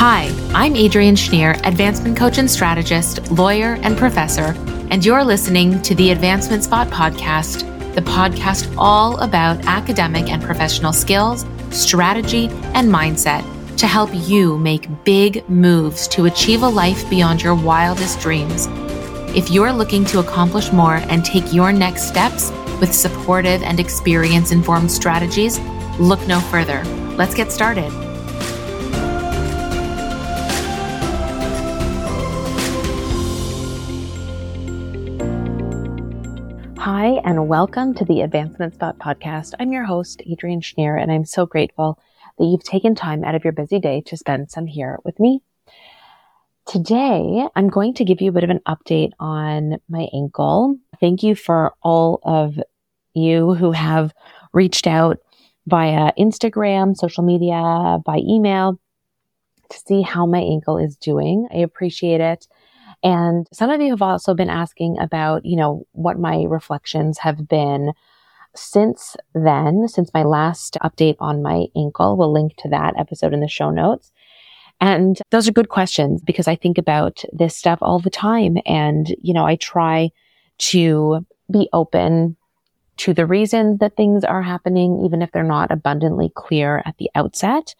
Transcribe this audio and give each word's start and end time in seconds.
Hi, 0.00 0.34
I'm 0.54 0.76
Adrienne 0.76 1.14
Shnier, 1.14 1.60
advancement 1.66 2.16
coach 2.16 2.38
and 2.38 2.50
strategist, 2.50 3.30
lawyer, 3.30 3.74
and 3.82 3.98
professor, 3.98 4.54
and 4.90 5.04
you're 5.04 5.22
listening 5.22 5.82
to 5.82 5.94
the 5.94 6.10
Advancement 6.10 6.64
Spot 6.64 6.88
podcast, 6.88 7.66
the 7.94 8.00
podcast 8.00 8.74
all 8.78 9.18
about 9.18 9.62
academic 9.66 10.30
and 10.30 10.42
professional 10.42 10.94
skills, 10.94 11.44
strategy, 11.68 12.46
and 12.72 12.88
mindset 12.88 13.44
to 13.76 13.86
help 13.86 14.08
you 14.14 14.56
make 14.56 14.88
big 15.04 15.46
moves 15.50 16.08
to 16.08 16.24
achieve 16.24 16.62
a 16.62 16.66
life 16.66 17.10
beyond 17.10 17.42
your 17.42 17.54
wildest 17.54 18.20
dreams. 18.20 18.68
If 19.36 19.50
you're 19.50 19.70
looking 19.70 20.06
to 20.06 20.20
accomplish 20.20 20.72
more 20.72 20.94
and 21.10 21.22
take 21.26 21.52
your 21.52 21.72
next 21.72 22.08
steps 22.08 22.50
with 22.80 22.94
supportive 22.94 23.62
and 23.62 23.78
experience 23.78 24.50
informed 24.50 24.90
strategies, 24.90 25.60
look 25.98 26.26
no 26.26 26.40
further. 26.40 26.82
Let's 27.18 27.34
get 27.34 27.52
started. 27.52 28.09
Hi, 37.02 37.18
and 37.24 37.48
welcome 37.48 37.94
to 37.94 38.04
the 38.04 38.20
Advancement 38.20 38.74
Spot 38.74 38.98
podcast. 38.98 39.54
I'm 39.58 39.72
your 39.72 39.86
host, 39.86 40.20
Adrienne 40.30 40.60
Shnier, 40.60 41.00
and 41.00 41.10
I'm 41.10 41.24
so 41.24 41.46
grateful 41.46 41.98
that 42.38 42.44
you've 42.44 42.62
taken 42.62 42.94
time 42.94 43.24
out 43.24 43.34
of 43.34 43.42
your 43.42 43.54
busy 43.54 43.78
day 43.78 44.02
to 44.02 44.18
spend 44.18 44.50
some 44.50 44.66
here 44.66 44.98
with 45.02 45.18
me. 45.18 45.40
Today, 46.66 47.46
I'm 47.56 47.70
going 47.70 47.94
to 47.94 48.04
give 48.04 48.20
you 48.20 48.28
a 48.28 48.32
bit 48.34 48.44
of 48.44 48.50
an 48.50 48.60
update 48.68 49.12
on 49.18 49.78
my 49.88 50.08
ankle. 50.12 50.76
Thank 51.00 51.22
you 51.22 51.34
for 51.34 51.72
all 51.82 52.20
of 52.22 52.60
you 53.14 53.54
who 53.54 53.72
have 53.72 54.12
reached 54.52 54.86
out 54.86 55.20
via 55.66 56.12
Instagram, 56.18 56.94
social 56.94 57.24
media, 57.24 57.96
by 58.04 58.18
email 58.18 58.78
to 59.70 59.78
see 59.86 60.02
how 60.02 60.26
my 60.26 60.40
ankle 60.40 60.76
is 60.76 60.96
doing. 60.96 61.48
I 61.50 61.60
appreciate 61.60 62.20
it. 62.20 62.46
And 63.02 63.46
some 63.52 63.70
of 63.70 63.80
you 63.80 63.90
have 63.90 64.02
also 64.02 64.34
been 64.34 64.50
asking 64.50 64.98
about, 64.98 65.44
you 65.44 65.56
know, 65.56 65.86
what 65.92 66.18
my 66.18 66.44
reflections 66.48 67.18
have 67.18 67.48
been 67.48 67.92
since 68.54 69.16
then, 69.34 69.88
since 69.88 70.12
my 70.12 70.22
last 70.22 70.76
update 70.82 71.16
on 71.18 71.42
my 71.42 71.66
ankle. 71.76 72.16
We'll 72.16 72.32
link 72.32 72.56
to 72.58 72.68
that 72.68 72.94
episode 72.98 73.32
in 73.32 73.40
the 73.40 73.48
show 73.48 73.70
notes. 73.70 74.12
And 74.80 75.18
those 75.30 75.46
are 75.46 75.52
good 75.52 75.68
questions 75.68 76.22
because 76.22 76.48
I 76.48 76.56
think 76.56 76.78
about 76.78 77.22
this 77.32 77.56
stuff 77.56 77.78
all 77.82 78.00
the 78.00 78.10
time. 78.10 78.56
And, 78.66 79.14
you 79.20 79.34
know, 79.34 79.44
I 79.44 79.56
try 79.56 80.10
to 80.58 81.26
be 81.50 81.68
open 81.72 82.36
to 82.98 83.14
the 83.14 83.26
reasons 83.26 83.78
that 83.78 83.96
things 83.96 84.24
are 84.24 84.42
happening, 84.42 85.02
even 85.04 85.22
if 85.22 85.32
they're 85.32 85.42
not 85.42 85.70
abundantly 85.70 86.30
clear 86.34 86.82
at 86.84 86.96
the 86.98 87.10
outset. 87.14 87.74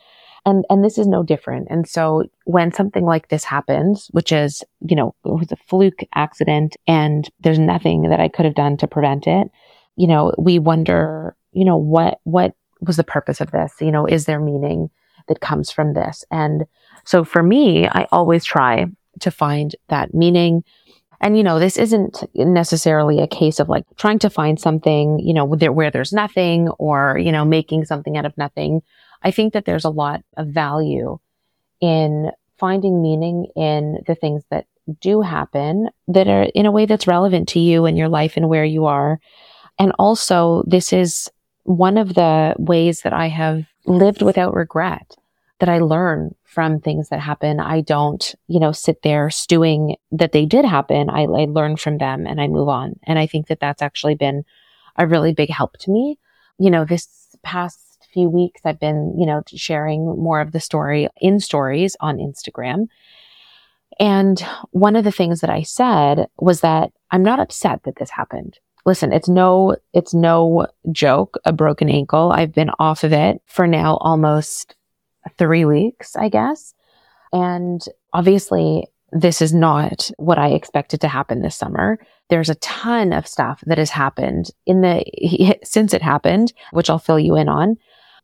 And, 0.47 0.65
and 0.71 0.85
this 0.85 0.99
is 0.99 1.07
no 1.07 1.23
different. 1.23 1.69
And 1.71 1.89
so 1.89 2.25
when 2.45 2.73
something 2.73 3.05
like 3.05 3.29
this 3.29 3.45
happens, 3.45 4.09
which 4.13 4.33
is, 4.33 4.65
you 4.81 4.97
know, 4.97 5.15
it 5.25 5.29
was 5.29 5.53
a 5.53 5.57
fluke 5.57 6.01
accident 6.15 6.77
and 6.87 7.29
there's 7.41 7.59
nothing 7.59 8.03
that 8.09 8.21
I 8.21 8.29
could 8.29 8.47
have 8.47 8.55
done 8.55 8.77
to 8.79 8.87
prevent 8.87 9.27
it, 9.27 9.49
you 9.97 10.07
know, 10.07 10.33
we 10.39 10.59
wonder, 10.59 11.37
you 11.53 11.65
know, 11.65 11.77
what, 11.77 12.21
what 12.25 12.55
was 12.81 12.97
the 12.97 13.05
purpose 13.05 13.41
of 13.41 13.51
this? 13.51 13.75
You 13.81 13.91
know, 13.91 14.07
is 14.07 14.25
there 14.25 14.41
meaning 14.41 14.91
that 15.29 15.41
comes 15.41 15.71
from 15.71 15.93
this? 15.93 16.25
And 16.31 16.65
so 17.05 17.25
for 17.25 17.43
me, 17.43 17.87
I 17.87 18.07
always 18.11 18.45
try 18.45 18.87
to 19.21 19.31
find 19.31 19.77
that 19.89 20.15
meaning. 20.15 20.65
And, 21.21 21.37
you 21.37 21.43
know, 21.43 21.59
this 21.59 21.77
isn't 21.77 22.25
necessarily 22.35 23.21
a 23.21 23.27
case 23.27 23.61
of 23.61 23.69
like 23.69 23.85
trying 23.97 24.19
to 24.21 24.31
find 24.31 24.59
something, 24.59 25.19
you 25.19 25.35
know, 25.35 25.45
where, 25.45 25.73
where 25.73 25.91
there's 25.91 26.15
nothing 26.15 26.69
or, 26.79 27.19
you 27.19 27.31
know, 27.31 27.45
making 27.45 27.85
something 27.85 28.17
out 28.17 28.25
of 28.25 28.37
nothing. 28.39 28.81
I 29.23 29.31
think 29.31 29.53
that 29.53 29.65
there's 29.65 29.85
a 29.85 29.91
lot 29.91 30.23
of 30.37 30.49
value 30.49 31.19
in 31.81 32.31
finding 32.59 33.00
meaning 33.00 33.47
in 33.56 33.99
the 34.06 34.15
things 34.15 34.43
that 34.50 34.67
do 35.00 35.21
happen 35.21 35.89
that 36.09 36.28
are 36.28 36.49
in 36.55 36.67
a 36.67 36.72
way 36.72 36.87
that's 36.87 37.06
relevant 37.06 37.49
to 37.49 37.61
you 37.61 37.87
and 37.87 37.97
your 37.97 38.09
life 38.09 38.37
and 38.37 38.49
where 38.49 38.65
you 38.65 38.87
are. 38.87 39.21
And 39.78 39.93
also, 39.99 40.62
this 40.67 40.93
is 40.93 41.31
one 41.65 41.97
of 41.97 42.15
the 42.15 42.55
ways 42.59 43.03
that 43.03 43.12
I 43.12 43.28
have 43.28 43.65
lived 43.87 44.22
without 44.22 44.55
regret, 44.55 45.17
that 45.59 45.69
I 45.69 45.78
learn 45.78 46.34
from 46.44 46.81
things 46.81 47.09
that 47.09 47.21
happen. 47.21 47.61
I 47.61 47.81
don't, 47.81 48.34
you 48.49 48.59
know, 48.59 48.73
sit 48.73 49.03
there 49.03 49.31
stewing 49.31 49.97
that 50.11 50.33
they 50.33 50.44
did 50.44 50.65
happen. 50.65 51.09
I, 51.09 51.23
I 51.23 51.44
learn 51.44 51.77
from 51.77 51.99
them 51.99 52.27
and 52.27 52.41
I 52.41 52.49
move 52.49 52.69
on. 52.69 52.99
And 53.05 53.19
I 53.19 53.27
think 53.27 53.47
that 53.47 53.61
that's 53.61 53.83
actually 53.83 54.17
been 54.17 54.44
a 54.97 55.06
really 55.06 55.33
big 55.33 55.50
help 55.50 55.78
to 55.78 55.91
me. 55.91 56.19
You 56.59 56.71
know, 56.71 56.84
this 56.84 57.09
past 57.43 57.78
few 58.12 58.28
weeks, 58.28 58.60
I've 58.65 58.81
been, 58.81 59.15
you 59.19 59.26
know, 59.26 59.43
sharing 59.47 60.04
more 60.04 60.41
of 60.41 60.53
the 60.53 60.60
story 60.60 61.09
in 61.21 61.41
stories 61.41 61.97
on 62.00 62.19
Instagram. 62.19 62.87
And 63.98 64.41
one 64.71 64.97
of 64.97 65.04
the 65.04 65.12
things 65.12 65.41
that 65.41 65.50
I 65.50 65.62
said 65.62 66.26
was 66.38 66.60
that 66.60 66.93
I'm 67.10 67.22
not 67.22 67.41
upset 67.41 67.82
that 67.84 67.97
this 67.97 68.10
happened. 68.10 68.59
Listen, 68.87 69.12
it's 69.12 69.28
no, 69.28 69.76
it's 69.93 70.15
no 70.15 70.66
joke, 70.91 71.38
a 71.44 71.53
broken 71.53 71.91
ankle. 71.91 72.32
I've 72.32 72.53
been 72.53 72.70
off 72.78 73.04
of 73.04 73.12
it 73.12 73.43
for 73.47 73.66
now 73.66 73.99
almost 73.99 74.75
three 75.37 75.65
weeks, 75.65 76.16
I 76.16 76.28
guess. 76.28 76.75
And 77.32 77.82
obviously 78.12 78.87
this 79.12 79.43
is 79.43 79.53
not 79.53 80.10
what 80.16 80.38
I 80.38 80.50
expected 80.50 81.00
to 81.00 81.09
happen 81.09 81.43
this 81.43 81.56
summer. 81.56 81.99
There's 82.28 82.49
a 82.49 82.54
ton 82.56 83.12
of 83.12 83.26
stuff 83.26 83.62
that 83.66 83.78
has 83.78 83.91
happened 83.91 84.50
in 84.66 84.82
the, 84.82 85.04
since 85.65 85.93
it 85.93 86.03
happened, 86.03 86.53
which 86.72 86.88
I'll 86.88 86.99
fill 86.99 87.19
you 87.19 87.37
in 87.37 87.49
on 87.49 87.76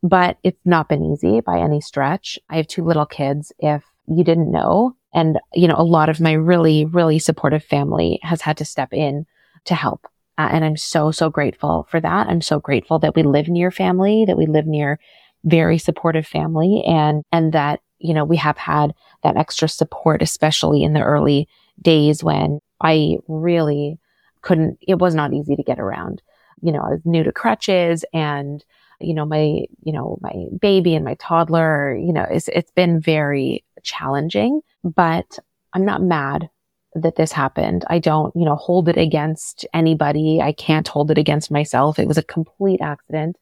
but 0.03 0.39
it's 0.43 0.61
not 0.65 0.89
been 0.89 1.05
easy 1.05 1.41
by 1.41 1.59
any 1.59 1.81
stretch. 1.81 2.39
I 2.51 2.57
have 2.57 2.67
two 2.67 2.85
little 2.85 3.07
kids. 3.07 3.53
If 3.59 3.85
you 4.07 4.25
didn't 4.25 4.51
know, 4.51 4.97
and 5.13 5.39
you 5.55 5.67
know, 5.69 5.77
a 5.77 5.83
lot 5.83 6.09
of 6.09 6.21
my 6.21 6.33
really, 6.33 6.85
really 6.85 7.19
supportive 7.19 7.65
family 7.65 8.21
has 8.23 8.41
had 8.41 8.57
to 8.59 8.65
step 8.65 8.93
in 8.93 9.27
to 9.65 9.75
help. 9.75 10.07
Uh, 10.39 10.49
and 10.53 10.65
I'm 10.65 10.77
so, 10.77 11.11
so 11.11 11.31
grateful 11.31 11.87
for 11.89 12.01
that. 12.01 12.29
I'm 12.29 12.43
so 12.43 12.61
grateful 12.61 12.99
that 12.99 13.15
we 13.15 13.23
live 13.23 13.49
near 13.49 13.71
family, 13.71 14.25
that 14.27 14.37
we 14.37 14.47
live 14.47 14.67
near 14.67 14.99
very 15.45 15.79
supportive 15.79 16.27
family 16.27 16.83
and, 16.87 17.23
and 17.33 17.53
that, 17.53 17.81
you 17.99 18.13
know, 18.13 18.25
we 18.25 18.37
have 18.37 18.59
had 18.59 18.93
that 19.23 19.37
extra 19.37 19.69
support, 19.69 20.21
especially 20.21 20.83
in 20.83 20.93
the 20.93 21.03
early 21.03 21.49
days 21.81 22.23
when 22.23 22.61
I 22.81 23.17
really 23.29 23.99
couldn't, 24.43 24.79
it 24.87 24.99
was 24.99 25.15
not 25.15 25.33
easy 25.33 25.57
to 25.57 25.63
get 25.63 25.81
around. 25.81 26.21
You 26.61 26.73
know, 26.73 26.81
I 26.81 26.91
was 26.91 27.01
new 27.05 27.25
to 27.25 27.33
crutches 27.33 28.05
and 28.13 28.63
you 29.01 29.15
know, 29.15 29.25
my, 29.25 29.65
you 29.83 29.93
know, 29.93 30.19
my 30.21 30.33
baby 30.61 30.95
and 30.95 31.05
my 31.05 31.15
toddler, 31.15 31.97
you 31.97 32.13
know, 32.13 32.27
it's, 32.31 32.49
it's 32.49 32.71
been 32.73 33.01
very 33.01 33.65
challenging, 33.83 34.61
but 34.83 35.39
I'm 35.73 35.85
not 35.85 36.03
mad 36.03 36.49
that 36.95 37.17
this 37.17 37.33
happened. 37.33 37.85
I 37.89 37.99
don't, 37.99 38.35
you 38.35 38.45
know, 38.45 38.57
hold 38.57 38.89
it 38.89 38.97
against 38.97 39.67
anybody. 39.75 40.41
I 40.43 40.53
can't 40.53 40.89
hold 40.89 41.11
it 41.11 41.19
against 41.19 41.51
myself. 41.51 41.99
It 41.99 42.09
was 42.09 42.19
a 42.19 42.23
complete 42.23 42.81
accident. 42.81 43.37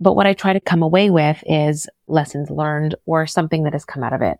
But 0.00 0.14
what 0.14 0.26
I 0.26 0.32
try 0.32 0.52
to 0.52 0.60
come 0.60 0.82
away 0.82 1.10
with 1.10 1.42
is 1.46 1.88
lessons 2.06 2.50
learned 2.50 2.94
or 3.06 3.26
something 3.26 3.64
that 3.64 3.72
has 3.72 3.84
come 3.84 4.02
out 4.02 4.12
of 4.12 4.22
it. 4.22 4.38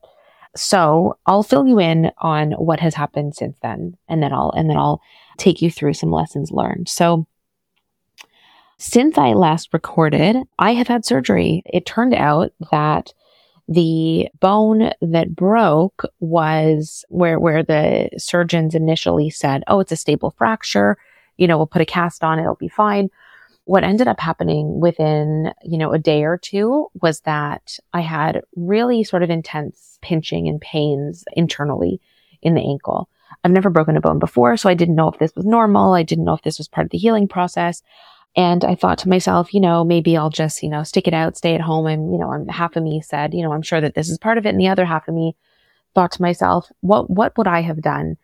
So 0.54 1.18
I'll 1.26 1.42
fill 1.42 1.66
you 1.66 1.78
in 1.78 2.10
on 2.18 2.52
what 2.52 2.80
has 2.80 2.94
happened 2.94 3.34
since 3.34 3.56
then. 3.62 3.96
And 4.08 4.22
then 4.22 4.32
I'll, 4.32 4.50
and 4.50 4.68
then 4.68 4.76
I'll 4.76 5.00
take 5.38 5.62
you 5.62 5.70
through 5.70 5.94
some 5.94 6.10
lessons 6.12 6.50
learned. 6.50 6.88
So 6.88 7.26
since 8.82 9.16
I 9.16 9.32
last 9.34 9.72
recorded, 9.72 10.36
I 10.58 10.72
have 10.72 10.88
had 10.88 11.04
surgery. 11.04 11.62
It 11.66 11.86
turned 11.86 12.14
out 12.14 12.52
that 12.72 13.14
the 13.68 14.28
bone 14.40 14.90
that 15.00 15.36
broke 15.36 16.02
was 16.18 17.04
where, 17.08 17.38
where 17.38 17.62
the 17.62 18.10
surgeons 18.18 18.74
initially 18.74 19.30
said, 19.30 19.62
Oh, 19.68 19.78
it's 19.78 19.92
a 19.92 19.96
stable 19.96 20.32
fracture. 20.32 20.98
You 21.36 21.46
know, 21.46 21.58
we'll 21.58 21.68
put 21.68 21.80
a 21.80 21.86
cast 21.86 22.24
on. 22.24 22.40
It'll 22.40 22.56
be 22.56 22.68
fine. 22.68 23.08
What 23.66 23.84
ended 23.84 24.08
up 24.08 24.18
happening 24.18 24.80
within, 24.80 25.52
you 25.62 25.78
know, 25.78 25.92
a 25.92 25.98
day 25.98 26.24
or 26.24 26.36
two 26.36 26.88
was 27.00 27.20
that 27.20 27.78
I 27.92 28.00
had 28.00 28.42
really 28.56 29.04
sort 29.04 29.22
of 29.22 29.30
intense 29.30 30.00
pinching 30.02 30.48
and 30.48 30.60
pains 30.60 31.24
internally 31.34 32.00
in 32.42 32.54
the 32.54 32.68
ankle. 32.68 33.08
I've 33.44 33.52
never 33.52 33.70
broken 33.70 33.96
a 33.96 34.00
bone 34.00 34.18
before, 34.18 34.56
so 34.56 34.68
I 34.68 34.74
didn't 34.74 34.96
know 34.96 35.08
if 35.08 35.20
this 35.20 35.34
was 35.36 35.44
normal. 35.44 35.94
I 35.94 36.02
didn't 36.02 36.24
know 36.24 36.34
if 36.34 36.42
this 36.42 36.58
was 36.58 36.66
part 36.66 36.84
of 36.84 36.90
the 36.90 36.98
healing 36.98 37.28
process. 37.28 37.80
And 38.34 38.64
I 38.64 38.74
thought 38.74 38.98
to 38.98 39.08
myself, 39.08 39.52
you 39.52 39.60
know, 39.60 39.84
maybe 39.84 40.16
I'll 40.16 40.30
just, 40.30 40.62
you 40.62 40.70
know, 40.70 40.82
stick 40.82 41.06
it 41.06 41.14
out, 41.14 41.36
stay 41.36 41.54
at 41.54 41.60
home. 41.60 41.86
And, 41.86 42.12
you 42.12 42.18
know, 42.18 42.32
I'm, 42.32 42.48
half 42.48 42.76
of 42.76 42.82
me 42.82 43.02
said, 43.02 43.34
you 43.34 43.42
know, 43.42 43.52
I'm 43.52 43.62
sure 43.62 43.80
that 43.80 43.94
this 43.94 44.08
is 44.08 44.18
part 44.18 44.38
of 44.38 44.46
it. 44.46 44.50
And 44.50 44.60
the 44.60 44.68
other 44.68 44.86
half 44.86 45.06
of 45.06 45.14
me 45.14 45.36
thought 45.94 46.12
to 46.12 46.22
myself, 46.22 46.70
what, 46.80 47.10
what 47.10 47.36
would 47.36 47.46
I 47.46 47.60
have 47.60 47.82
done? 47.82 48.16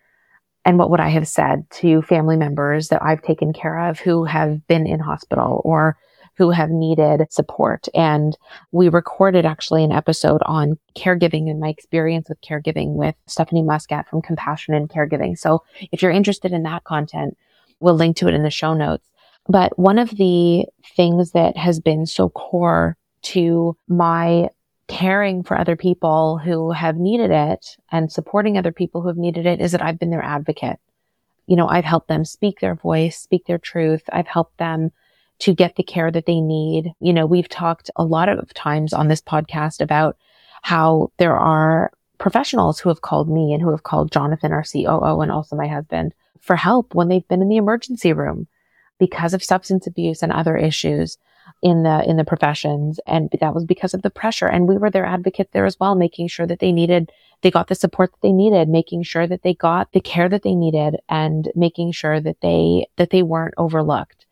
And 0.65 0.79
what 0.79 0.91
would 0.91 1.01
I 1.01 1.09
have 1.09 1.29
said 1.29 1.69
to 1.73 2.03
family 2.03 2.37
members 2.37 2.89
that 2.89 3.03
I've 3.03 3.23
taken 3.23 3.53
care 3.53 3.89
of 3.89 4.01
who 4.01 4.25
have 4.25 4.67
been 4.67 4.87
in 4.87 5.01
hospital 5.01 5.61
or 5.65 5.99
who 6.37 6.51
have 6.51 6.71
needed 6.71 7.27
support? 7.31 7.87
And 7.95 8.37
we 8.73 8.89
recorded 8.89 9.45
actually 9.45 9.85
an 9.85 9.93
episode 9.93 10.43
on 10.47 10.79
caregiving 10.95 11.51
and 11.51 11.61
my 11.61 11.69
experience 11.69 12.29
with 12.29 12.41
caregiving 12.41 12.95
with 12.95 13.15
Stephanie 13.27 13.63
Muscat 13.63 14.09
from 14.09 14.23
Compassion 14.23 14.75
and 14.75 14.89
Caregiving. 14.89 15.39
So 15.39 15.65
if 15.93 16.01
you're 16.03 16.11
interested 16.11 16.53
in 16.53 16.63
that 16.63 16.85
content, 16.85 17.37
we'll 17.81 17.95
link 17.95 18.17
to 18.19 18.29
it 18.29 18.35
in 18.35 18.43
the 18.43 18.51
show 18.51 18.75
notes. 18.75 19.08
But 19.49 19.79
one 19.79 19.99
of 19.99 20.11
the 20.11 20.67
things 20.95 21.33
that 21.33 21.57
has 21.57 21.81
been 21.81 22.07
so 22.07 22.29
core 22.29 22.97
to 23.23 23.77
my 23.89 24.51
caring 24.89 25.43
for 25.43 25.59
other 25.59 25.77
people 25.77 26.39
who 26.39 26.73
have 26.73 26.97
needed 26.97 27.31
it 27.31 27.77
and 27.91 28.11
supporting 28.11 28.57
other 28.57 28.73
people 28.73 29.03
who 29.03 29.09
have 29.09 29.17
needed 29.17 29.47
it 29.47 29.61
is 29.61 29.73
that 29.73 29.83
I've 29.83 29.99
been 29.99 30.11
their 30.11 30.23
advocate. 30.23 30.79
You 31.47 31.57
know, 31.57 31.69
I've 31.69 31.85
helped 31.85 32.09
them 32.09 32.25
speak 32.25 32.61
their 32.61 32.75
voice, 32.75 33.19
speak 33.19 33.47
their 33.47 33.59
truth. 33.59 34.03
I've 34.13 34.27
helped 34.27 34.59
them 34.59 34.91
to 35.41 35.55
get 35.55 35.77
the 35.77 35.83
care 35.83 36.11
that 36.11 36.27
they 36.27 36.41
need. 36.41 36.93
You 37.01 37.13
know, 37.13 37.27
we've 37.27 37.49
talked 37.49 37.91
a 37.97 38.05
lot 38.05 38.29
of 38.29 38.53
times 38.55 38.93
on 38.93 39.09
this 39.09 39.23
podcast 39.23 39.81
about 39.81 40.17
how 40.63 41.13
there 41.19 41.37
are 41.37 41.93
professionals 42.19 42.81
who 42.81 42.89
have 42.89 43.03
called 43.03 43.31
me 43.31 43.53
and 43.53 43.63
who 43.63 43.71
have 43.71 43.85
called 43.85 44.11
Jonathan, 44.11 44.53
our 44.53 44.65
COO, 44.65 45.21
and 45.21 45.31
also 45.31 45.57
my 45.57 45.69
husband 45.69 46.13
for 46.41 46.57
help 46.57 46.95
when 46.95 47.09
they've 47.09 47.29
been 47.29 47.43
in 47.43 47.49
the 47.49 47.57
emergency 47.57 48.13
room 48.13 48.47
because 48.99 49.35
of 49.35 49.43
substance 49.43 49.87
abuse 49.87 50.23
and 50.23 50.33
other 50.33 50.57
issues 50.57 51.19
in 51.63 51.83
the 51.83 52.09
in 52.09 52.17
the 52.17 52.25
professions. 52.25 53.01
And 53.07 53.31
that 53.41 53.55
was 53.55 53.65
because 53.65 53.95
of 53.95 54.03
the 54.03 54.11
pressure. 54.11 54.47
And 54.47 54.69
we 54.69 54.77
were 54.77 54.91
their 54.91 55.07
advocate 55.07 55.51
there 55.53 55.67
as 55.67 55.79
well 55.81 55.95
making 55.95 56.29
sure 56.29 56.47
that 56.47 56.61
they 56.61 56.73
needed 56.73 57.11
they 57.43 57.51
got 57.51 57.69
the 57.69 57.75
support 57.75 58.11
that 58.13 58.21
they 58.21 58.33
needed 58.33 58.69
making 58.69 59.05
sure 59.05 59.27
that 59.27 59.43
they 59.43 59.55
got 59.55 59.93
the 59.93 60.01
care 60.01 60.29
that 60.29 60.43
they 60.43 60.55
needed 60.55 60.97
and 61.09 61.51
making 61.55 61.93
sure 61.93 62.21
that 62.21 62.41
they 62.41 62.87
that 62.97 63.11
they 63.11 63.23
weren't 63.23 63.55
overlooked. 63.57 64.27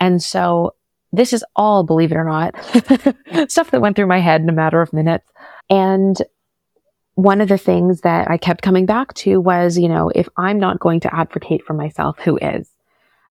And 0.00 0.22
so 0.22 0.74
this 1.12 1.32
is 1.32 1.44
all 1.56 1.84
believe 1.84 2.12
it 2.12 2.16
or 2.16 2.24
not 2.24 2.54
stuff 3.50 3.70
that 3.70 3.80
went 3.80 3.96
through 3.96 4.06
my 4.06 4.20
head 4.20 4.40
in 4.40 4.48
a 4.48 4.52
matter 4.52 4.80
of 4.80 4.92
minutes. 4.92 5.30
And 5.70 6.20
one 7.14 7.40
of 7.40 7.48
the 7.48 7.58
things 7.58 8.02
that 8.02 8.30
I 8.30 8.36
kept 8.36 8.62
coming 8.62 8.86
back 8.86 9.12
to 9.14 9.40
was, 9.40 9.76
you 9.76 9.88
know, 9.88 10.10
if 10.14 10.28
I'm 10.36 10.60
not 10.60 10.78
going 10.78 11.00
to 11.00 11.14
advocate 11.14 11.64
for 11.64 11.74
myself, 11.74 12.18
who 12.18 12.38
is? 12.38 12.70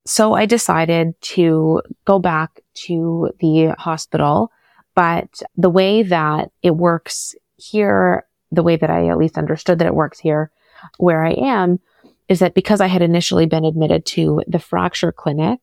So 0.07 0.33
I 0.33 0.45
decided 0.45 1.19
to 1.21 1.81
go 2.05 2.17
back 2.17 2.61
to 2.85 3.29
the 3.39 3.75
hospital, 3.77 4.51
but 4.95 5.41
the 5.57 5.69
way 5.69 6.01
that 6.03 6.49
it 6.63 6.77
works 6.77 7.35
here, 7.57 8.25
the 8.49 8.63
way 8.63 8.77
that 8.77 8.89
I 8.89 9.09
at 9.09 9.17
least 9.17 9.37
understood 9.37 9.79
that 9.79 9.87
it 9.87 9.95
works 9.95 10.17
here 10.17 10.49
where 10.97 11.25
I 11.25 11.31
am 11.31 11.79
is 12.29 12.39
that 12.39 12.53
because 12.53 12.79
I 12.79 12.87
had 12.87 13.01
initially 13.01 13.47
been 13.47 13.65
admitted 13.65 14.05
to 14.05 14.41
the 14.47 14.59
fracture 14.59 15.11
clinic, 15.11 15.59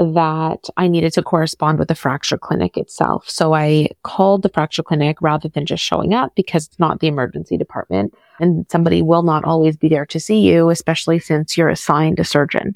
that 0.00 0.70
I 0.78 0.88
needed 0.88 1.12
to 1.12 1.22
correspond 1.22 1.78
with 1.78 1.88
the 1.88 1.94
fracture 1.94 2.38
clinic 2.38 2.78
itself. 2.78 3.28
So 3.28 3.54
I 3.54 3.88
called 4.02 4.42
the 4.42 4.48
fracture 4.48 4.82
clinic 4.82 5.20
rather 5.20 5.48
than 5.48 5.66
just 5.66 5.84
showing 5.84 6.14
up 6.14 6.34
because 6.34 6.66
it's 6.66 6.78
not 6.78 7.00
the 7.00 7.06
emergency 7.06 7.58
department 7.58 8.14
and 8.40 8.64
somebody 8.70 9.02
will 9.02 9.22
not 9.22 9.44
always 9.44 9.76
be 9.76 9.90
there 9.90 10.06
to 10.06 10.18
see 10.18 10.40
you, 10.40 10.70
especially 10.70 11.18
since 11.18 11.58
you're 11.58 11.68
assigned 11.68 12.18
a 12.18 12.24
surgeon. 12.24 12.74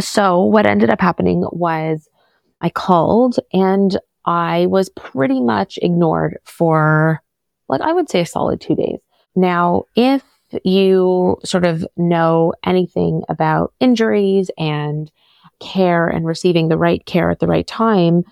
So 0.00 0.42
what 0.42 0.66
ended 0.66 0.90
up 0.90 1.00
happening 1.00 1.46
was 1.52 2.08
I 2.60 2.70
called 2.70 3.38
and 3.52 3.96
I 4.24 4.66
was 4.66 4.88
pretty 4.88 5.40
much 5.40 5.78
ignored 5.80 6.38
for 6.42 7.22
like, 7.68 7.82
I 7.82 7.92
would 7.92 8.10
say 8.10 8.22
a 8.22 8.26
solid 8.26 8.60
two 8.60 8.74
days. 8.74 8.98
Now, 9.36 9.84
if 9.94 10.24
you 10.64 11.38
sort 11.44 11.64
of 11.64 11.86
know 11.96 12.52
anything 12.64 13.22
about 13.28 13.72
injuries 13.78 14.50
and 14.58 15.10
care 15.60 16.08
and 16.08 16.26
receiving 16.26 16.68
the 16.68 16.78
right 16.78 17.04
care 17.06 17.30
at 17.30 17.40
the 17.40 17.46
right 17.46 17.66
time, 17.66 18.24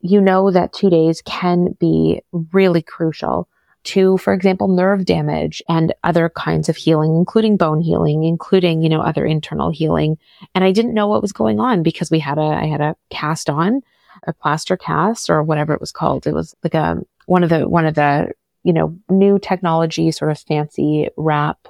you 0.00 0.20
know 0.20 0.50
that 0.50 0.72
two 0.72 0.90
days 0.90 1.22
can 1.22 1.76
be 1.78 2.20
really 2.52 2.82
crucial 2.82 3.48
to, 3.84 4.18
for 4.18 4.32
example, 4.32 4.66
nerve 4.66 5.04
damage 5.04 5.62
and 5.68 5.94
other 6.02 6.28
kinds 6.28 6.68
of 6.68 6.76
healing, 6.76 7.14
including 7.14 7.56
bone 7.56 7.80
healing, 7.80 8.24
including, 8.24 8.82
you 8.82 8.88
know, 8.88 9.00
other 9.00 9.24
internal 9.24 9.70
healing. 9.70 10.18
And 10.54 10.64
I 10.64 10.72
didn't 10.72 10.94
know 10.94 11.06
what 11.06 11.22
was 11.22 11.32
going 11.32 11.60
on 11.60 11.84
because 11.84 12.10
we 12.10 12.18
had 12.18 12.36
a, 12.36 12.42
I 12.42 12.66
had 12.66 12.80
a 12.80 12.96
cast 13.10 13.48
on, 13.48 13.82
a 14.26 14.32
plaster 14.32 14.76
cast 14.76 15.30
or 15.30 15.42
whatever 15.42 15.72
it 15.72 15.80
was 15.80 15.92
called. 15.92 16.26
It 16.26 16.34
was 16.34 16.54
like 16.64 16.74
a, 16.74 16.96
one 17.26 17.44
of 17.44 17.48
the, 17.48 17.68
one 17.68 17.86
of 17.86 17.94
the, 17.94 18.32
you 18.64 18.72
know, 18.72 18.98
new 19.08 19.38
technology 19.38 20.10
sort 20.10 20.32
of 20.32 20.38
fancy 20.40 21.08
wrap 21.16 21.68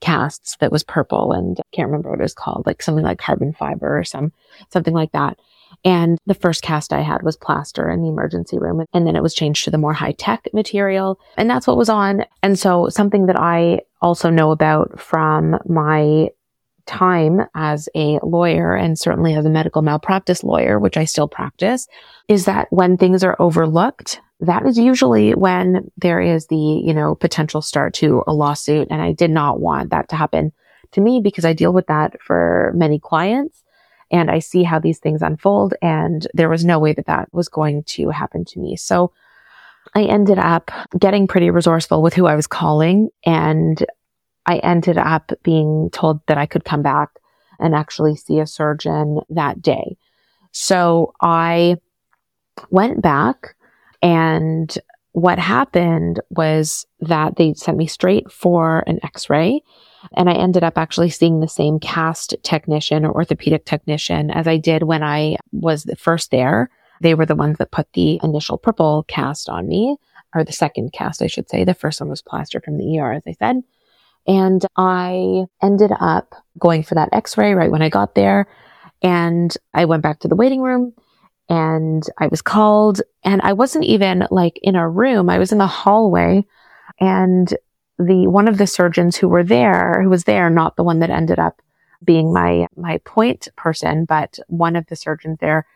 casts 0.00 0.56
that 0.60 0.72
was 0.72 0.84
purple 0.84 1.32
and 1.32 1.58
I 1.58 1.76
can't 1.76 1.88
remember 1.88 2.10
what 2.10 2.20
it 2.20 2.22
was 2.22 2.34
called, 2.34 2.64
like 2.66 2.82
something 2.82 3.04
like 3.04 3.18
carbon 3.18 3.52
fiber 3.52 3.98
or 3.98 4.04
some, 4.04 4.32
something 4.70 4.94
like 4.94 5.12
that. 5.12 5.38
And 5.84 6.18
the 6.26 6.34
first 6.34 6.62
cast 6.62 6.92
I 6.92 7.00
had 7.00 7.22
was 7.22 7.36
plaster 7.36 7.90
in 7.90 8.02
the 8.02 8.08
emergency 8.08 8.58
room. 8.58 8.84
And 8.92 9.06
then 9.06 9.16
it 9.16 9.22
was 9.22 9.34
changed 9.34 9.64
to 9.64 9.70
the 9.70 9.78
more 9.78 9.92
high 9.92 10.12
tech 10.12 10.48
material. 10.52 11.18
And 11.36 11.50
that's 11.50 11.66
what 11.66 11.76
was 11.76 11.88
on. 11.88 12.24
And 12.42 12.58
so 12.58 12.88
something 12.88 13.26
that 13.26 13.38
I 13.38 13.80
also 14.00 14.30
know 14.30 14.50
about 14.50 15.00
from 15.00 15.58
my 15.66 16.28
time 16.86 17.40
as 17.54 17.88
a 17.94 18.18
lawyer 18.22 18.74
and 18.74 18.98
certainly 18.98 19.34
as 19.34 19.44
a 19.44 19.50
medical 19.50 19.82
malpractice 19.82 20.44
lawyer, 20.44 20.78
which 20.78 20.96
I 20.96 21.04
still 21.04 21.28
practice, 21.28 21.88
is 22.28 22.44
that 22.44 22.68
when 22.70 22.96
things 22.96 23.24
are 23.24 23.36
overlooked, 23.40 24.20
that 24.40 24.66
is 24.66 24.78
usually 24.78 25.34
when 25.34 25.90
there 25.96 26.20
is 26.20 26.46
the, 26.48 26.56
you 26.56 26.92
know, 26.92 27.14
potential 27.14 27.62
start 27.62 27.94
to 27.94 28.22
a 28.26 28.34
lawsuit. 28.34 28.88
And 28.90 29.00
I 29.00 29.12
did 29.12 29.30
not 29.30 29.60
want 29.60 29.90
that 29.90 30.08
to 30.10 30.16
happen 30.16 30.52
to 30.92 31.00
me 31.00 31.20
because 31.20 31.44
I 31.44 31.52
deal 31.52 31.72
with 31.72 31.86
that 31.86 32.20
for 32.20 32.72
many 32.74 32.98
clients 32.98 33.62
and 34.10 34.30
I 34.30 34.38
see 34.38 34.62
how 34.62 34.78
these 34.78 34.98
things 34.98 35.22
unfold. 35.22 35.74
And 35.80 36.26
there 36.34 36.48
was 36.48 36.64
no 36.64 36.78
way 36.78 36.92
that 36.92 37.06
that 37.06 37.32
was 37.32 37.48
going 37.48 37.84
to 37.84 38.10
happen 38.10 38.44
to 38.46 38.60
me. 38.60 38.76
So 38.76 39.12
I 39.94 40.04
ended 40.04 40.38
up 40.38 40.70
getting 40.98 41.26
pretty 41.26 41.50
resourceful 41.50 42.02
with 42.02 42.14
who 42.14 42.26
I 42.26 42.36
was 42.36 42.46
calling 42.46 43.08
and 43.24 43.84
I 44.44 44.58
ended 44.58 44.98
up 44.98 45.32
being 45.42 45.90
told 45.90 46.20
that 46.26 46.38
I 46.38 46.46
could 46.46 46.64
come 46.64 46.82
back 46.82 47.10
and 47.58 47.74
actually 47.74 48.16
see 48.16 48.38
a 48.38 48.46
surgeon 48.46 49.20
that 49.30 49.62
day. 49.62 49.96
So 50.52 51.14
I 51.20 51.76
went 52.70 53.02
back 53.02 53.56
and 54.02 54.76
what 55.12 55.38
happened 55.38 56.20
was 56.30 56.86
that 57.00 57.36
they 57.36 57.54
sent 57.54 57.78
me 57.78 57.86
straight 57.86 58.30
for 58.30 58.84
an 58.86 58.98
x-ray 59.02 59.62
and 60.14 60.28
I 60.28 60.34
ended 60.34 60.62
up 60.62 60.78
actually 60.78 61.10
seeing 61.10 61.40
the 61.40 61.48
same 61.48 61.80
cast 61.80 62.34
technician 62.42 63.04
or 63.04 63.12
orthopedic 63.14 63.64
technician 63.64 64.30
as 64.30 64.46
I 64.46 64.56
did 64.56 64.84
when 64.84 65.02
I 65.02 65.36
was 65.52 65.84
the 65.84 65.96
first 65.96 66.30
there. 66.30 66.70
They 67.00 67.14
were 67.14 67.26
the 67.26 67.34
ones 67.34 67.58
that 67.58 67.72
put 67.72 67.92
the 67.92 68.20
initial 68.22 68.58
purple 68.58 69.04
cast 69.08 69.48
on 69.48 69.68
me, 69.68 69.96
or 70.34 70.44
the 70.44 70.52
second 70.52 70.92
cast, 70.92 71.22
I 71.22 71.26
should 71.26 71.48
say. 71.48 71.64
The 71.64 71.74
first 71.74 72.00
one 72.00 72.08
was 72.10 72.22
plaster 72.22 72.60
from 72.60 72.78
the 72.78 72.98
ER, 72.98 73.12
as 73.12 73.22
I 73.26 73.32
said. 73.32 73.62
And 74.26 74.64
I 74.76 75.44
ended 75.62 75.92
up 76.00 76.34
going 76.58 76.82
for 76.82 76.94
that 76.94 77.10
x-ray 77.12 77.54
right 77.54 77.70
when 77.70 77.82
I 77.82 77.88
got 77.88 78.14
there. 78.14 78.48
And 79.02 79.54
I 79.74 79.84
went 79.84 80.02
back 80.02 80.20
to 80.20 80.28
the 80.28 80.36
waiting 80.36 80.62
room 80.62 80.94
and 81.48 82.04
I 82.18 82.26
was 82.26 82.42
called 82.42 83.02
and 83.22 83.40
I 83.42 83.52
wasn't 83.52 83.84
even 83.84 84.26
like 84.30 84.58
in 84.62 84.76
a 84.76 84.88
room. 84.88 85.30
I 85.30 85.38
was 85.38 85.52
in 85.52 85.58
the 85.58 85.66
hallway 85.66 86.44
and 87.00 87.52
the, 87.98 88.26
one 88.26 88.48
of 88.48 88.58
the 88.58 88.66
surgeons 88.66 89.16
who 89.16 89.28
were 89.28 89.44
there, 89.44 90.02
who 90.02 90.08
was 90.08 90.24
there, 90.24 90.50
not 90.50 90.76
the 90.76 90.84
one 90.84 90.98
that 91.00 91.10
ended 91.10 91.38
up 91.38 91.62
being 92.04 92.32
my, 92.32 92.66
my 92.76 92.98
point 92.98 93.48
person, 93.56 94.04
but 94.04 94.38
one 94.48 94.76
of 94.76 94.86
the 94.86 94.96
surgeons 94.96 95.38
there 95.40 95.66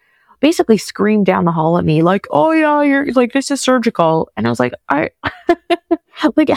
basically 0.40 0.76
screamed 0.76 1.26
down 1.26 1.44
the 1.44 1.52
hall 1.52 1.78
at 1.78 1.84
me 1.84 2.02
like, 2.02 2.26
Oh 2.30 2.50
yeah, 2.50 2.82
you're 2.82 3.12
like, 3.12 3.32
this 3.32 3.50
is 3.50 3.60
surgical. 3.60 4.30
And 4.36 4.46
I 4.46 4.50
was 4.50 4.60
like, 4.60 4.72
I, 4.88 5.10
like, 6.36 6.50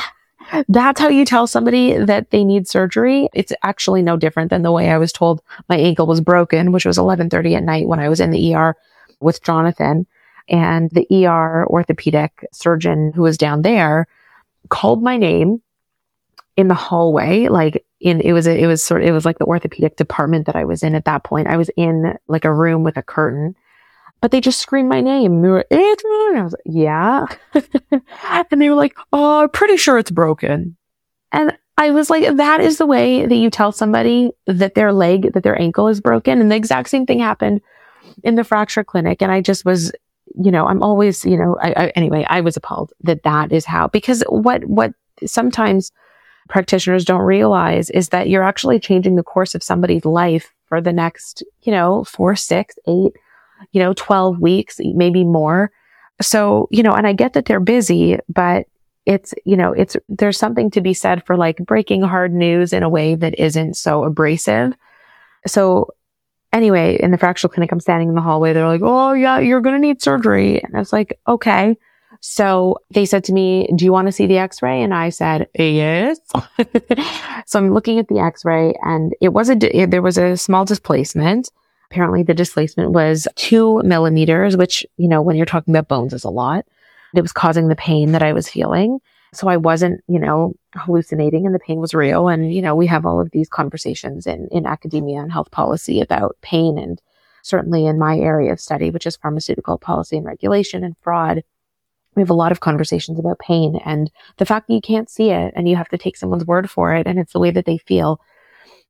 that's 0.68 1.00
how 1.00 1.08
you 1.08 1.26
tell 1.26 1.48
somebody 1.48 1.98
that 1.98 2.32
they 2.32 2.44
need 2.44 2.68
surgery. 2.68 3.30
It's 3.34 3.54
actually 3.64 4.02
no 4.02 4.18
different 4.18 4.50
than 4.50 4.62
the 4.64 4.72
way 4.72 4.90
I 4.90 4.98
was 4.98 5.12
told 5.12 5.42
my 5.70 5.78
ankle 5.78 6.08
was 6.08 6.22
broken, 6.22 6.72
which 6.72 6.86
was 6.86 6.98
1130 6.98 7.56
at 7.56 7.64
night 7.64 7.88
when 7.88 8.00
I 8.00 8.10
was 8.10 8.20
in 8.20 8.32
the 8.32 8.56
ER 8.56 8.76
with 9.24 9.44
Jonathan 9.44 10.06
and 10.50 10.90
the 10.92 11.08
ER 11.26 11.66
orthopedic 11.68 12.46
surgeon 12.52 13.12
who 13.14 13.22
was 13.22 13.38
down 13.38 13.62
there 13.62 14.08
called 14.70 15.02
my 15.02 15.18
name 15.18 15.62
in 16.56 16.68
the 16.68 16.74
hallway, 16.76 17.48
like 17.48 17.84
in, 18.00 18.22
it 18.22 18.34
was, 18.34 18.48
a, 18.48 18.58
it 18.58 18.68
was 18.68 18.84
sort 18.84 19.02
of, 19.02 19.08
it 19.08 19.12
was 19.12 19.26
like 19.26 19.40
the 19.40 19.46
orthopedic 19.46 19.96
department 19.96 20.46
that 20.46 20.56
I 20.56 20.66
was 20.66 20.84
in 20.84 20.94
at 20.96 21.06
that 21.06 21.24
point. 21.24 21.48
I 21.48 21.58
was 21.58 21.70
in 21.76 22.16
like 22.28 22.46
a 22.46 22.54
room 22.54 22.84
with 22.84 22.98
a 22.98 23.02
curtain, 23.02 23.56
but 24.22 24.32
they 24.32 24.40
just 24.40 24.60
screamed 24.60 24.90
my 24.90 25.02
name. 25.02 25.42
They 25.42 25.50
were, 25.50 25.66
Adrienne. 25.72 26.38
I 26.38 26.44
was 26.44 26.54
like, 26.54 26.62
yeah. 26.66 27.26
and 28.52 28.62
they 28.62 28.70
were 28.70 28.76
like, 28.76 28.96
oh, 29.12 29.44
I'm 29.44 29.50
pretty 29.50 29.78
sure 29.78 29.98
it's 29.98 30.12
broken. 30.12 30.78
And 31.32 31.58
I 31.78 31.90
was 31.90 32.10
like, 32.10 32.38
that 32.38 32.62
is 32.62 32.78
the 32.78 32.86
way 32.86 33.26
that 33.26 33.36
you 33.36 33.50
tell 33.50 33.72
somebody 33.72 34.32
that 34.46 34.76
their 34.76 34.94
leg, 34.94 35.34
that 35.34 35.44
their 35.44 35.60
ankle 35.60 35.88
is 35.88 36.00
broken. 36.00 36.40
And 36.40 36.52
the 36.52 36.56
exact 36.56 36.90
same 36.90 37.08
thing 37.08 37.20
happened 37.20 37.62
in 38.24 38.36
the 38.36 38.44
fracture 38.44 38.84
clinic. 38.84 39.22
And 39.22 39.32
I 39.32 39.42
just 39.42 39.66
was, 39.66 39.92
you 40.36 40.52
know, 40.52 40.68
I'm 40.68 40.82
always, 40.82 41.26
you 41.26 41.38
know, 41.38 41.58
I, 41.62 41.74
I, 41.76 41.88
anyway, 41.96 42.26
I 42.30 42.42
was 42.42 42.58
appalled 42.58 42.94
that 43.04 43.24
that 43.24 43.52
is 43.52 43.66
how, 43.66 43.88
because 43.88 44.24
what, 44.30 44.66
what 44.66 44.94
sometimes 45.26 45.92
practitioners 46.50 47.06
don't 47.06 47.22
realize 47.22 47.90
is 47.90 48.10
that 48.10 48.30
you're 48.30 48.44
actually 48.44 48.80
changing 48.80 49.16
the 49.16 49.24
course 49.24 49.56
of 49.56 49.64
somebody's 49.64 50.06
life 50.06 50.52
for 50.68 50.82
the 50.82 50.94
next, 50.94 51.44
you 51.62 51.72
know, 51.72 52.04
four, 52.04 52.36
six, 52.36 52.76
eight, 52.88 53.14
you 53.72 53.80
know, 53.80 53.94
12 53.94 54.40
weeks, 54.40 54.80
maybe 54.80 55.24
more. 55.24 55.72
So, 56.22 56.68
you 56.72 56.84
know, 56.84 56.94
and 56.94 57.08
I 57.08 57.14
get 57.14 57.34
that 57.34 57.46
they're 57.46 57.60
busy, 57.60 58.18
but 58.30 58.68
it's, 59.06 59.34
you 59.46 59.58
know, 59.58 59.74
it's, 59.74 59.98
there's 60.08 60.38
something 60.38 60.72
to 60.72 60.82
be 60.82 60.94
said 60.94 61.26
for 61.26 61.36
like 61.36 61.58
breaking 61.58 62.02
hard 62.02 62.34
news 62.34 62.72
in 62.72 62.84
a 62.84 62.90
way 62.90 63.16
that 63.16 63.38
isn't 63.38 63.76
so 63.76 64.04
abrasive. 64.04 64.74
So 65.46 65.90
anyway, 66.54 66.98
in 67.02 67.12
the 67.12 67.18
fracture 67.18 67.50
clinic, 67.50 67.72
I'm 67.72 67.80
standing 67.80 68.10
in 68.10 68.16
the 68.16 68.22
hallway. 68.22 68.54
They're 68.54 68.68
like, 68.68 68.82
Oh 68.84 69.14
yeah, 69.14 69.40
you're 69.40 69.62
going 69.62 69.76
to 69.76 69.86
need 69.86 70.02
surgery. 70.02 70.62
And 70.62 70.76
I 70.76 70.80
was 70.80 70.94
like, 70.94 71.20
okay. 71.28 71.76
So 72.22 72.78
they 72.92 73.06
said 73.06 73.26
to 73.26 73.34
me, 73.34 73.68
do 73.76 73.84
you 73.84 73.92
want 73.92 74.08
to 74.08 74.12
see 74.14 74.28
the 74.28 74.38
x-ray? 74.38 74.82
And 74.82 74.94
I 74.94 75.10
said, 75.10 75.50
yes. 75.56 76.20
so 77.46 77.60
I'm 77.60 77.74
looking 77.74 78.00
at 78.00 78.08
the 78.08 78.20
x-ray 78.20 78.76
and 78.82 79.14
it 79.20 79.34
was 79.34 79.50
a, 79.50 79.56
there 79.86 80.02
was 80.02 80.18
a 80.18 80.38
small 80.38 80.64
displacement. 80.64 81.50
Apparently 81.92 82.24
the 82.24 82.34
displacement 82.34 82.92
was 82.92 83.28
two 83.36 83.82
millimeters, 83.84 84.56
which, 84.56 84.86
you 84.96 85.10
know, 85.10 85.22
when 85.22 85.36
you're 85.36 85.46
talking 85.46 85.74
about 85.76 85.90
bones 85.90 86.14
is 86.14 86.24
a 86.24 86.30
lot. 86.30 86.66
It 87.14 87.22
was 87.22 87.34
causing 87.34 87.68
the 87.68 87.76
pain 87.76 88.14
that 88.14 88.24
I 88.24 88.34
was 88.34 88.48
feeling. 88.48 89.00
So 89.34 89.48
I 89.48 89.58
wasn't, 89.58 90.04
you 90.08 90.20
know, 90.20 90.54
hallucinating 90.76 91.46
and 91.46 91.54
the 91.54 91.60
pain 91.60 91.80
was 91.80 91.94
real. 91.94 92.28
And, 92.28 92.54
you 92.54 92.62
know, 92.62 92.76
we 92.76 92.88
have 92.88 93.06
all 93.06 93.20
of 93.20 93.32
these 93.32 93.50
conversations 93.50 94.28
in, 94.28 94.48
in 94.52 94.66
academia 94.66 95.22
and 95.22 95.32
health 95.32 95.52
policy 95.52 96.02
about 96.02 96.38
pain 96.42 96.78
and 96.78 97.02
certainly 97.42 97.86
in 97.86 98.00
my 98.00 98.18
area 98.18 98.54
of 98.54 98.60
study, 98.60 98.90
which 98.90 99.06
is 99.06 99.18
pharmaceutical 99.18 99.78
policy 99.78 100.18
and 100.18 100.26
regulation 100.26 100.84
and 100.84 100.96
fraud 101.02 101.44
we 102.16 102.22
have 102.22 102.30
a 102.30 102.36
lot 102.36 102.52
of 102.52 102.60
conversations 102.60 103.20
about 103.20 103.40
pain 103.40 103.80
and 103.86 104.12
the 104.38 104.46
fact 104.46 104.68
that 104.68 104.74
you 104.74 104.82
can't 104.82 105.10
see 105.10 105.30
it 105.30 105.54
and 105.56 105.68
you 105.68 105.76
have 105.76 105.90
to 105.90 105.98
take 105.98 106.18
someone's 106.18 106.46
word 106.46 106.70
for 106.70 106.94
it 106.94 107.08
and 107.08 107.20
it's 107.20 107.34
the 107.34 107.40
way 107.40 107.52
that 107.52 107.66
they 107.66 107.78
feel. 107.78 108.20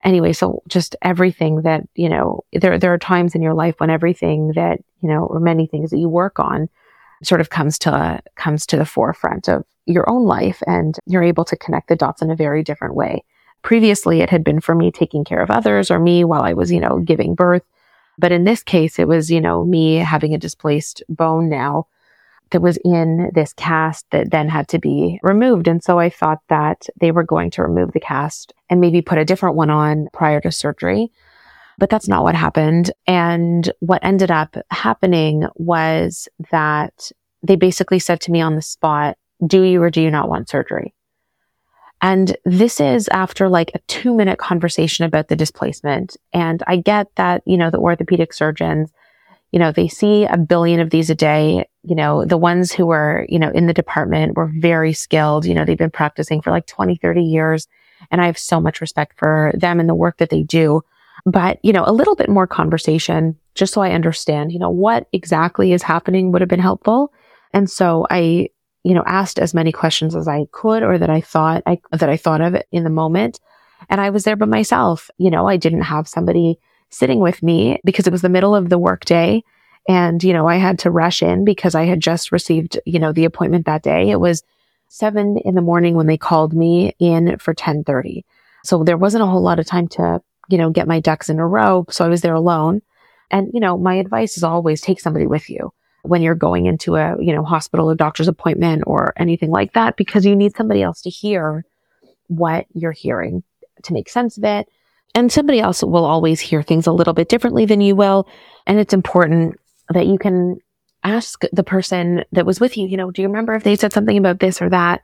Anyway, 0.04 0.34
so 0.34 0.62
just 0.68 0.96
everything 1.02 1.62
that, 1.62 1.88
you 1.96 2.10
know, 2.10 2.42
there, 2.52 2.78
there 2.78 2.94
are 2.94 2.98
times 2.98 3.36
in 3.36 3.42
your 3.42 3.54
life 3.54 3.76
when 3.78 3.90
everything 3.90 4.52
that, 4.56 4.80
you 5.02 5.08
know, 5.08 5.26
or 5.26 5.40
many 5.40 5.66
things 5.66 5.92
that 5.92 5.98
you 5.98 6.10
work 6.10 6.40
on 6.40 6.68
sort 7.28 7.42
of 7.42 7.50
comes 7.50 7.78
to, 7.80 8.22
comes 8.36 8.66
to 8.68 8.78
the 8.78 8.86
forefront 8.86 9.48
of 9.48 9.64
your 9.86 10.10
own 10.10 10.26
life 10.26 10.62
and 10.68 10.98
you're 11.06 11.24
able 11.24 11.46
to 11.46 11.58
connect 11.58 11.90
the 11.90 11.96
dots 11.96 12.22
in 12.22 12.32
a 12.32 12.36
very 12.36 12.64
different 12.64 12.96
way. 12.96 13.24
Previously, 13.62 14.22
it 14.22 14.30
had 14.30 14.44
been 14.44 14.60
for 14.60 14.76
me 14.76 14.92
taking 14.92 15.24
care 15.24 15.42
of 15.42 15.50
others 15.50 15.90
or 15.90 16.00
me 16.00 16.24
while 16.24 16.42
I 16.42 16.54
was, 16.54 16.72
you 16.72 16.80
know, 16.80 17.00
giving 17.00 17.36
birth. 17.36 17.64
But 18.18 18.32
in 18.32 18.44
this 18.44 18.62
case, 18.62 19.00
it 19.00 19.08
was, 19.08 19.32
you 19.32 19.42
know, 19.42 19.64
me 19.64 19.96
having 19.96 20.34
a 20.34 20.38
displaced 20.38 21.02
bone 21.10 21.50
now 21.50 21.88
that 22.52 22.62
was 22.62 22.78
in 22.86 23.32
this 23.34 23.52
cast 23.54 24.06
that 24.12 24.32
then 24.32 24.48
had 24.48 24.68
to 24.70 24.80
be 24.80 25.20
removed. 25.24 25.68
And 25.68 25.84
so 25.84 26.00
I 26.00 26.10
thought 26.10 26.40
that 26.50 26.88
they 27.00 27.12
were 27.12 27.24
going 27.24 27.50
to 27.52 27.64
remove 27.64 27.94
the 27.94 28.00
cast 28.00 28.54
and 28.70 28.80
maybe 28.80 29.02
put 29.02 29.18
a 29.18 29.26
different 29.26 29.56
one 29.56 29.70
on 29.70 30.08
prior 30.14 30.40
to 30.42 30.52
surgery. 30.52 31.12
But 31.78 31.90
that's 31.90 32.08
not 32.08 32.24
what 32.24 32.36
happened. 32.36 32.92
And 33.08 33.72
what 33.80 34.04
ended 34.04 34.32
up 34.32 34.56
happening 34.70 35.46
was 35.56 36.28
that 36.52 37.12
they 37.42 37.56
basically 37.56 38.00
said 38.00 38.22
to 38.22 38.32
me 38.32 38.42
on 38.42 38.56
the 38.56 38.62
spot, 38.62 39.18
do 39.46 39.64
you 39.64 39.82
or 39.82 39.90
do 39.90 40.02
you 40.02 40.12
not 40.12 40.30
want 40.30 40.50
surgery? 40.50 40.94
And 42.02 42.36
this 42.46 42.80
is 42.80 43.08
after 43.10 43.50
like 43.50 43.72
a 43.74 43.80
two 43.88 44.14
minute 44.14 44.38
conversation 44.38 45.06
about 45.06 45.30
the 45.30 45.36
displacement. 45.36 46.18
And 46.34 46.62
I 46.68 46.78
get 46.78 47.08
that, 47.16 47.44
you 47.46 47.58
know, 47.58 47.70
the 47.70 47.80
orthopedic 47.80 48.34
surgeons 48.34 48.92
you 49.54 49.60
know, 49.60 49.72
they 49.72 49.88
see 49.88 50.26
a 50.26 50.36
billion 50.36 50.80
of 50.80 50.90
these 50.90 51.12
a 51.12 51.16
day. 51.16 51.70
You 51.84 51.96
know, 51.96 52.26
the 52.26 52.38
ones 52.38 52.72
who 52.72 52.88
were, 52.88 53.28
you 53.30 53.38
know, 53.38 53.52
in 53.52 53.68
the 53.68 53.74
department 53.74 54.36
were 54.36 54.52
very 54.58 54.94
skilled. 54.94 55.46
You 55.46 55.54
know, 55.54 55.64
they've 55.64 55.78
been 55.78 55.92
practicing 55.92 56.42
for 56.42 56.50
like 56.50 56.66
20, 56.66 56.96
30 56.96 57.22
years. 57.22 57.68
And 58.10 58.20
I 58.20 58.26
have 58.26 58.38
so 58.38 58.60
much 58.60 58.82
respect 58.82 59.18
for 59.20 59.54
them 59.56 59.80
and 59.80 59.88
the 59.88 59.94
work 59.94 60.18
that 60.18 60.32
they 60.32 60.42
do. 60.42 60.82
But, 61.26 61.60
you 61.64 61.72
know, 61.72 61.84
a 61.86 61.94
little 61.94 62.16
bit 62.16 62.30
more 62.30 62.48
conversation 62.48 63.38
just 63.56 63.74
so 63.74 63.82
I 63.82 63.92
understand, 63.92 64.52
you 64.52 64.60
know, 64.60 64.70
what 64.70 65.08
exactly 65.14 65.74
is 65.74 65.84
happening 65.84 66.32
would 66.32 66.42
have 66.42 66.50
been 66.50 66.60
helpful. 66.60 67.14
And 67.54 67.70
so 67.70 68.06
I, 68.10 68.50
you 68.84 68.94
know, 68.94 69.04
asked 69.06 69.40
as 69.40 69.54
many 69.54 69.72
questions 69.72 70.16
as 70.16 70.28
I 70.28 70.46
could 70.52 70.84
or 70.84 70.98
that 70.98 71.10
I 71.10 71.22
thought 71.22 71.64
I, 71.66 71.80
that 71.92 72.10
I 72.10 72.18
thought 72.18 72.42
of 72.42 72.58
in 72.72 72.84
the 72.84 72.90
moment. 72.90 73.40
And 73.90 74.02
I 74.02 74.10
was 74.10 74.24
there 74.24 74.36
by 74.36 74.46
myself. 74.46 75.10
You 75.18 75.30
know, 75.30 75.48
I 75.48 75.58
didn't 75.58 75.84
have 75.84 76.08
somebody 76.08 76.60
sitting 76.90 77.20
with 77.20 77.42
me 77.42 77.80
because 77.84 78.08
it 78.08 78.12
was 78.12 78.22
the 78.22 78.30
middle 78.30 78.56
of 78.56 78.70
the 78.70 78.80
workday. 78.80 79.44
And, 79.88 80.24
you 80.24 80.34
know, 80.34 80.48
I 80.48 80.56
had 80.56 80.80
to 80.80 80.92
rush 80.92 81.22
in 81.22 81.44
because 81.44 81.76
I 81.76 81.84
had 81.84 82.00
just 82.00 82.32
received, 82.32 82.80
you 82.86 83.00
know, 83.00 83.12
the 83.12 83.26
appointment 83.26 83.66
that 83.66 83.84
day. 83.84 84.10
It 84.10 84.20
was 84.20 84.44
seven 84.88 85.38
in 85.38 85.56
the 85.56 85.62
morning 85.62 85.96
when 85.96 86.08
they 86.08 86.18
called 86.18 86.54
me 86.54 86.96
in 87.00 87.38
for 87.38 87.52
1030. 87.52 88.26
So 88.64 88.84
there 88.84 88.98
wasn't 88.98 89.24
a 89.24 89.28
whole 89.28 89.42
lot 89.42 89.60
of 89.60 89.66
time 89.66 89.88
to, 89.90 90.22
you 90.50 90.58
know, 90.58 90.70
get 90.70 90.88
my 90.88 91.00
ducks 91.00 91.30
in 91.30 91.40
a 91.40 91.48
row. 91.48 91.86
So 91.90 92.06
I 92.06 92.10
was 92.10 92.22
there 92.22 92.34
alone. 92.34 92.82
And, 93.32 93.50
you 93.54 93.60
know, 93.60 93.78
my 93.78 93.96
advice 93.96 94.38
is 94.38 94.44
always 94.44 94.82
take 94.82 95.00
somebody 95.00 95.28
with 95.28 95.50
you 95.50 95.74
when 96.04 96.22
you're 96.22 96.36
going 96.36 96.66
into 96.66 96.96
a, 96.96 97.16
you 97.20 97.34
know, 97.34 97.44
hospital 97.44 97.90
or 97.90 97.96
doctor's 97.96 98.28
appointment 98.28 98.84
or 98.86 99.14
anything 99.18 99.50
like 99.50 99.74
that, 99.74 99.96
because 99.96 100.26
you 100.26 100.36
need 100.36 100.56
somebody 100.56 100.82
else 100.82 101.02
to 101.02 101.10
hear 101.10 101.66
what 102.28 102.66
you're 102.74 102.92
hearing 102.92 103.44
to 103.84 103.94
make 103.94 104.10
sense 104.10 104.38
of 104.38 104.44
it 104.44 104.68
and 105.16 105.32
somebody 105.32 105.60
else 105.60 105.84
will 105.84 106.06
always 106.06 106.40
hear 106.40 106.64
things 106.64 106.88
a 106.88 106.92
little 106.92 107.14
bit 107.14 107.30
differently 107.30 107.66
than 107.66 107.82
you 107.82 107.96
will. 107.96 108.28
And 108.66 108.80
it's 108.80 108.94
important 108.94 109.60
that 109.90 110.08
you 110.08 110.18
can 110.18 110.60
ask 111.04 111.44
the 111.52 111.64
person 111.64 112.24
that 112.32 112.46
was 112.46 112.60
with 112.60 112.78
you, 112.78 112.88
you 112.88 112.98
know, 112.98 113.12
do 113.12 113.22
you 113.22 113.28
remember 113.28 113.54
if 113.54 113.64
they 113.64 113.76
said 113.76 113.94
something 113.94 114.18
about 114.18 114.40
this 114.40 114.62
or 114.62 114.70
that? 114.70 115.02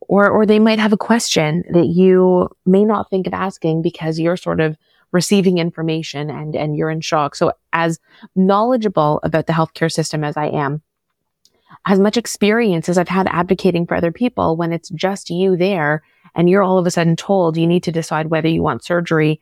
Or, 0.00 0.28
or 0.28 0.46
they 0.46 0.58
might 0.58 0.78
have 0.78 0.92
a 0.92 0.98
question 0.98 1.64
that 1.70 1.86
you 1.86 2.48
may 2.64 2.84
not 2.84 3.10
think 3.10 3.26
of 3.26 3.34
asking 3.34 3.82
because 3.82 4.18
you're 4.18 4.36
sort 4.36 4.60
of 4.60 4.76
receiving 5.12 5.58
information 5.58 6.30
and, 6.30 6.54
and 6.54 6.76
you're 6.76 6.90
in 6.90 7.00
shock. 7.00 7.34
So 7.34 7.52
as 7.72 7.98
knowledgeable 8.34 9.20
about 9.22 9.46
the 9.46 9.52
healthcare 9.52 9.90
system 9.90 10.22
as 10.22 10.36
I 10.36 10.46
am, 10.46 10.82
as 11.86 11.98
much 11.98 12.16
experience 12.16 12.88
as 12.88 12.98
I've 12.98 13.08
had 13.08 13.26
advocating 13.28 13.86
for 13.86 13.96
other 13.96 14.12
people 14.12 14.56
when 14.56 14.72
it's 14.72 14.90
just 14.90 15.30
you 15.30 15.56
there 15.56 16.02
and 16.34 16.48
you're 16.48 16.62
all 16.62 16.78
of 16.78 16.86
a 16.86 16.90
sudden 16.90 17.16
told 17.16 17.56
you 17.56 17.66
need 17.66 17.82
to 17.84 17.92
decide 17.92 18.28
whether 18.28 18.48
you 18.48 18.62
want 18.62 18.84
surgery 18.84 19.40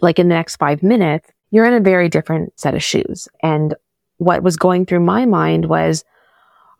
like 0.00 0.18
in 0.18 0.28
the 0.28 0.34
next 0.34 0.56
five 0.56 0.82
minutes, 0.82 1.30
you're 1.50 1.64
in 1.64 1.74
a 1.74 1.80
very 1.80 2.08
different 2.08 2.58
set 2.58 2.74
of 2.74 2.82
shoes. 2.82 3.28
And 3.42 3.74
what 4.18 4.42
was 4.42 4.56
going 4.56 4.86
through 4.86 5.00
my 5.00 5.26
mind 5.26 5.66
was, 5.66 6.04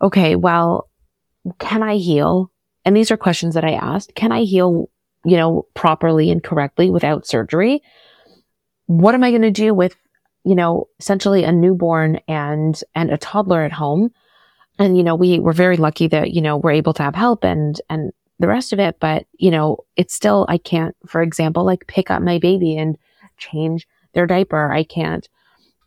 okay, 0.01 0.35
well, 0.35 0.89
can 1.59 1.83
I 1.83 1.97
heal? 1.97 2.51
And 2.87 2.95
these 2.95 3.11
are 3.11 3.17
questions 3.17 3.53
that 3.55 3.65
I 3.65 3.73
asked. 3.73 4.15
Can 4.15 4.31
I 4.31 4.43
heal, 4.43 4.89
you 5.25 5.35
know, 5.35 5.67
properly 5.73 6.31
and 6.31 6.41
correctly 6.41 6.89
without 6.89 7.27
surgery? 7.27 7.83
What 8.85 9.13
am 9.13 9.25
I 9.25 9.29
going 9.29 9.41
to 9.41 9.51
do 9.51 9.73
with, 9.73 9.93
you 10.45 10.55
know, 10.55 10.87
essentially 10.97 11.43
a 11.43 11.51
newborn 11.51 12.21
and, 12.29 12.81
and 12.95 13.11
a 13.11 13.17
toddler 13.17 13.63
at 13.63 13.73
home? 13.73 14.13
And, 14.79 14.95
you 14.95 15.03
know, 15.03 15.15
we 15.15 15.37
were 15.37 15.51
very 15.51 15.75
lucky 15.75 16.07
that, 16.07 16.31
you 16.31 16.39
know, 16.39 16.55
we're 16.55 16.71
able 16.71 16.93
to 16.93 17.03
have 17.03 17.13
help 17.13 17.43
and, 17.43 17.81
and 17.89 18.13
the 18.39 18.47
rest 18.47 18.71
of 18.71 18.79
it. 18.79 19.01
But, 19.01 19.25
you 19.33 19.51
know, 19.51 19.79
it's 19.97 20.13
still, 20.13 20.45
I 20.47 20.57
can't, 20.57 20.95
for 21.05 21.21
example, 21.21 21.65
like 21.65 21.87
pick 21.87 22.09
up 22.09 22.21
my 22.21 22.39
baby 22.39 22.77
and 22.77 22.97
change 23.37 23.85
their 24.13 24.27
diaper. 24.27 24.71
I 24.71 24.83
can't, 24.83 25.27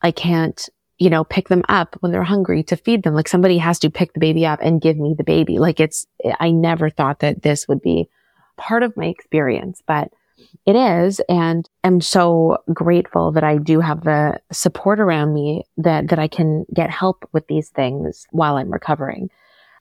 I 0.02 0.10
can't, 0.10 0.68
you 1.00 1.08
know, 1.08 1.24
pick 1.24 1.48
them 1.48 1.62
up 1.68 1.96
when 2.00 2.12
they're 2.12 2.22
hungry 2.22 2.62
to 2.62 2.76
feed 2.76 3.02
them. 3.02 3.14
Like 3.14 3.26
somebody 3.26 3.56
has 3.56 3.78
to 3.80 3.90
pick 3.90 4.12
the 4.12 4.20
baby 4.20 4.44
up 4.44 4.60
and 4.62 4.82
give 4.82 4.98
me 4.98 5.14
the 5.16 5.24
baby. 5.24 5.58
Like 5.58 5.80
it's, 5.80 6.06
I 6.38 6.50
never 6.50 6.90
thought 6.90 7.20
that 7.20 7.42
this 7.42 7.66
would 7.66 7.80
be 7.80 8.08
part 8.58 8.82
of 8.82 8.96
my 8.98 9.06
experience, 9.06 9.82
but 9.86 10.12
it 10.66 10.76
is. 10.76 11.20
And 11.20 11.68
I'm 11.84 12.02
so 12.02 12.58
grateful 12.74 13.32
that 13.32 13.44
I 13.44 13.56
do 13.56 13.80
have 13.80 14.04
the 14.04 14.38
support 14.52 15.00
around 15.00 15.32
me 15.32 15.64
that, 15.78 16.08
that 16.08 16.18
I 16.18 16.28
can 16.28 16.66
get 16.74 16.90
help 16.90 17.26
with 17.32 17.46
these 17.46 17.70
things 17.70 18.26
while 18.30 18.56
I'm 18.56 18.70
recovering. 18.70 19.30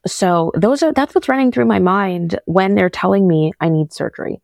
So 0.07 0.53
those 0.55 0.81
are, 0.83 0.93
that's 0.93 1.13
what's 1.13 1.27
running 1.27 1.51
through 1.51 1.65
my 1.65 1.79
mind 1.79 2.39
when 2.45 2.75
they're 2.75 2.89
telling 2.89 3.27
me 3.27 3.51
I 3.59 3.67
need 3.67 3.91
surgery. 3.91 4.41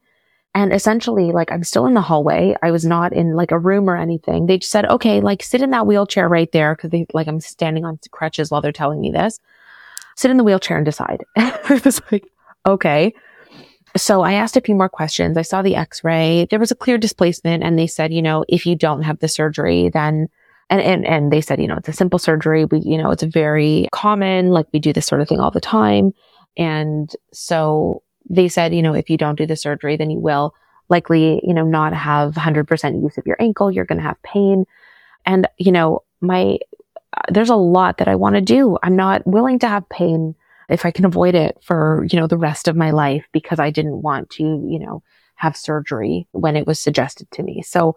And 0.55 0.74
essentially, 0.74 1.33
like, 1.33 1.51
I'm 1.51 1.65
still 1.65 1.85
in 1.85 1.95
the 1.95 2.01
hallway. 2.01 2.55
I 2.63 2.71
was 2.71 2.85
not 2.85 3.12
in 3.12 3.35
like 3.35 3.51
a 3.51 3.59
room 3.59 3.89
or 3.89 3.97
anything. 3.97 4.45
They 4.45 4.57
just 4.57 4.71
said, 4.71 4.85
okay, 4.85 5.19
like, 5.19 5.43
sit 5.43 5.62
in 5.62 5.71
that 5.71 5.85
wheelchair 5.85 6.29
right 6.29 6.50
there. 6.53 6.74
Cause 6.77 6.91
they, 6.91 7.05
like, 7.13 7.27
I'm 7.27 7.41
standing 7.41 7.83
on 7.83 8.00
crutches 8.12 8.50
while 8.50 8.62
they're 8.62 8.71
telling 8.71 9.01
me 9.01 9.12
this. 9.12 9.38
Sit 10.15 10.31
in 10.31 10.38
the 10.38 10.45
wheelchair 10.45 10.77
and 10.77 10.85
decide. 10.85 11.25
I 11.35 11.81
was 11.83 12.01
like, 12.09 12.25
okay. 12.65 13.13
So 13.97 14.21
I 14.21 14.33
asked 14.33 14.55
a 14.55 14.62
few 14.62 14.75
more 14.75 14.88
questions. 14.88 15.35
I 15.38 15.41
saw 15.41 15.62
the 15.62 15.75
x-ray. 15.75 16.47
There 16.50 16.59
was 16.59 16.71
a 16.71 16.75
clear 16.75 16.97
displacement 16.97 17.62
and 17.62 17.77
they 17.77 17.88
said, 17.88 18.13
you 18.13 18.21
know, 18.21 18.45
if 18.47 18.65
you 18.65 18.77
don't 18.77 19.03
have 19.03 19.19
the 19.19 19.27
surgery, 19.27 19.89
then 19.89 20.29
and, 20.69 20.81
and, 20.81 21.05
and 21.05 21.31
they 21.31 21.41
said, 21.41 21.62
you 21.62 21.67
know, 21.67 21.75
it's 21.75 21.89
a 21.89 21.93
simple 21.93 22.17
surgery. 22.17 22.65
We, 22.65 22.79
you 22.79 22.97
know, 22.97 23.12
it's 23.12 23.24
very 23.24 23.88
common. 23.91 24.50
Like 24.50 24.67
we 24.71 24.79
do 24.79 24.93
this 24.93 25.05
sort 25.05 25.21
of 25.21 25.27
thing 25.27 25.39
all 25.39 25.51
the 25.51 25.62
time. 25.62 26.13
And 26.57 27.13
so 27.33 28.01
they 28.29 28.48
said, 28.48 28.74
you 28.74 28.82
know, 28.82 28.94
if 28.94 29.10
you 29.10 29.17
don't 29.17 29.38
do 29.38 29.46
the 29.46 29.55
surgery, 29.55 29.98
then 29.98 30.10
you 30.10 30.20
will 30.20 30.53
likely, 30.89 31.41
you 31.44 31.53
know, 31.53 31.65
not 31.65 31.94
have 31.94 32.34
100% 32.34 33.01
use 33.01 33.17
of 33.17 33.25
your 33.25 33.38
ankle. 33.39 33.72
You're 33.72 33.86
going 33.86 33.98
to 33.98 34.03
have 34.03 34.22
pain. 34.24 34.65
And, 35.25 35.48
you 35.58 35.72
know, 35.72 36.03
my, 36.22 36.58
uh, 37.17 37.22
there's 37.29 37.50
a 37.50 37.55
lot 37.55 37.98
that 37.98 38.08
I 38.08 38.15
want 38.15 38.36
to 38.36 38.41
do. 38.41 38.77
I'm 38.84 38.96
not 38.96 39.25
willing 39.25 39.60
to 39.60 39.67
have 39.67 39.89
pain 39.89 40.36
if 40.70 40.86
I 40.86 40.91
can 40.91 41.05
avoid 41.05 41.36
it 41.36 41.58
for, 41.63 42.05
you 42.10 42.20
know, 42.20 42.27
the 42.27 42.38
rest 42.38 42.67
of 42.67 42.75
my 42.75 42.91
life 42.91 43.25
because 43.32 43.60
I 43.60 43.70
didn't 43.70 44.01
want 44.01 44.29
to, 44.32 44.44
you 44.44 44.79
know, 44.79 45.03
have 45.36 45.58
surgery 45.58 46.27
when 46.32 46.55
it 46.55 46.67
was 46.67 46.79
suggested 46.79 47.29
to 47.32 47.44
me. 47.44 47.62
So 47.62 47.96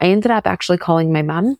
I 0.00 0.06
ended 0.06 0.30
up 0.30 0.46
actually 0.46 0.78
calling 0.78 1.12
my 1.12 1.22
mom 1.22 1.56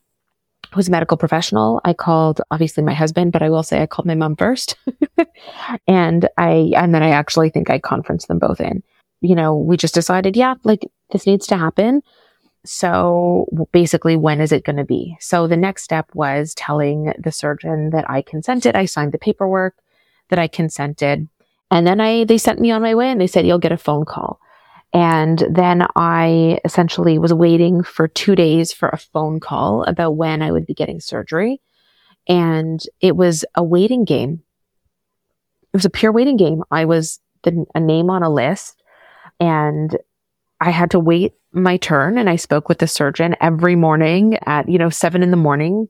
who's 0.73 0.87
a 0.87 0.91
medical 0.91 1.17
professional. 1.17 1.81
I 1.83 1.93
called 1.93 2.41
obviously 2.51 2.83
my 2.83 2.93
husband, 2.93 3.31
but 3.31 3.41
I 3.41 3.49
will 3.49 3.63
say 3.63 3.81
I 3.81 3.87
called 3.87 4.05
my 4.05 4.15
mom 4.15 4.35
first. 4.35 4.75
and 5.87 6.27
I, 6.37 6.71
and 6.75 6.93
then 6.93 7.03
I 7.03 7.09
actually 7.09 7.49
think 7.49 7.69
I 7.69 7.79
conferenced 7.79 8.27
them 8.27 8.39
both 8.39 8.61
in. 8.61 8.83
You 9.21 9.35
know, 9.35 9.55
we 9.55 9.77
just 9.77 9.95
decided, 9.95 10.37
yeah, 10.37 10.55
like 10.63 10.85
this 11.11 11.25
needs 11.25 11.47
to 11.47 11.57
happen. 11.57 12.01
So 12.65 13.47
basically, 13.71 14.15
when 14.15 14.41
is 14.41 14.51
it 14.51 14.65
going 14.65 14.77
to 14.77 14.83
be? 14.83 15.17
So 15.19 15.47
the 15.47 15.57
next 15.57 15.83
step 15.83 16.09
was 16.13 16.53
telling 16.55 17.13
the 17.17 17.31
surgeon 17.31 17.89
that 17.91 18.09
I 18.09 18.21
consented. 18.21 18.75
I 18.75 18.85
signed 18.85 19.11
the 19.11 19.17
paperwork. 19.17 19.75
that 20.29 20.39
I 20.39 20.47
consented. 20.47 21.27
And 21.71 21.87
then 21.87 21.99
I, 21.99 22.23
they 22.23 22.37
sent 22.37 22.59
me 22.59 22.69
on 22.71 22.81
my 22.81 22.95
way 22.95 23.09
and 23.09 23.19
they 23.19 23.27
said, 23.27 23.45
you'll 23.45 23.59
get 23.59 23.71
a 23.71 23.77
phone 23.77 24.05
call. 24.05 24.39
And 24.93 25.43
then 25.49 25.85
I 25.95 26.59
essentially 26.65 27.19
was 27.19 27.33
waiting 27.33 27.83
for 27.83 28.07
two 28.07 28.35
days 28.35 28.73
for 28.73 28.89
a 28.89 28.97
phone 28.97 29.39
call 29.39 29.83
about 29.83 30.11
when 30.11 30.41
I 30.41 30.51
would 30.51 30.65
be 30.65 30.73
getting 30.73 30.99
surgery. 30.99 31.61
And 32.27 32.81
it 32.99 33.15
was 33.15 33.45
a 33.55 33.63
waiting 33.63 34.03
game. 34.03 34.41
It 35.73 35.77
was 35.77 35.85
a 35.85 35.91
pure 35.91 36.11
waiting 36.11 36.37
game. 36.37 36.63
I 36.71 36.85
was 36.85 37.19
the, 37.43 37.65
a 37.75 37.79
name 37.79 38.09
on 38.09 38.23
a 38.23 38.29
list 38.29 38.81
and 39.39 39.95
I 40.59 40.71
had 40.71 40.91
to 40.91 40.99
wait 40.99 41.33
my 41.51 41.77
turn 41.77 42.17
and 42.17 42.29
I 42.29 42.35
spoke 42.35 42.67
with 42.67 42.79
the 42.79 42.87
surgeon 42.87 43.35
every 43.39 43.75
morning 43.75 44.37
at, 44.45 44.67
you 44.69 44.77
know, 44.77 44.89
seven 44.89 45.23
in 45.23 45.31
the 45.31 45.37
morning 45.37 45.87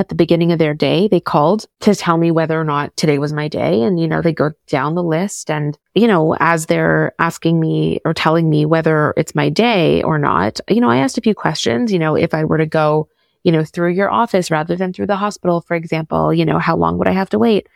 at 0.00 0.08
the 0.08 0.14
beginning 0.14 0.50
of 0.50 0.58
their 0.58 0.72
day, 0.72 1.08
they 1.08 1.20
called 1.20 1.66
to 1.80 1.94
tell 1.94 2.16
me 2.16 2.30
whether 2.30 2.58
or 2.58 2.64
not 2.64 2.96
today 2.96 3.18
was 3.18 3.34
my 3.34 3.48
day. 3.48 3.82
And, 3.82 4.00
you 4.00 4.08
know, 4.08 4.22
they 4.22 4.32
go 4.32 4.50
down 4.66 4.94
the 4.94 5.02
list 5.02 5.50
and, 5.50 5.78
you 5.94 6.06
know, 6.06 6.34
as 6.40 6.66
they're 6.66 7.12
asking 7.18 7.60
me 7.60 8.00
or 8.06 8.14
telling 8.14 8.48
me 8.48 8.64
whether 8.64 9.12
it's 9.18 9.34
my 9.34 9.50
day 9.50 10.02
or 10.02 10.18
not, 10.18 10.58
you 10.70 10.80
know, 10.80 10.88
I 10.88 10.96
asked 10.96 11.18
a 11.18 11.20
few 11.20 11.34
questions, 11.34 11.92
you 11.92 11.98
know, 11.98 12.16
if 12.16 12.32
I 12.32 12.44
were 12.44 12.56
to 12.56 12.64
go, 12.64 13.08
you 13.44 13.52
know, 13.52 13.62
through 13.62 13.92
your 13.92 14.10
office 14.10 14.50
rather 14.50 14.74
than 14.74 14.94
through 14.94 15.08
the 15.08 15.16
hospital, 15.16 15.60
for 15.60 15.74
example, 15.74 16.32
you 16.32 16.46
know, 16.46 16.58
how 16.58 16.76
long 16.76 16.96
would 16.96 17.08
I 17.08 17.12
have 17.12 17.30
to 17.30 17.38
wait? 17.38 17.68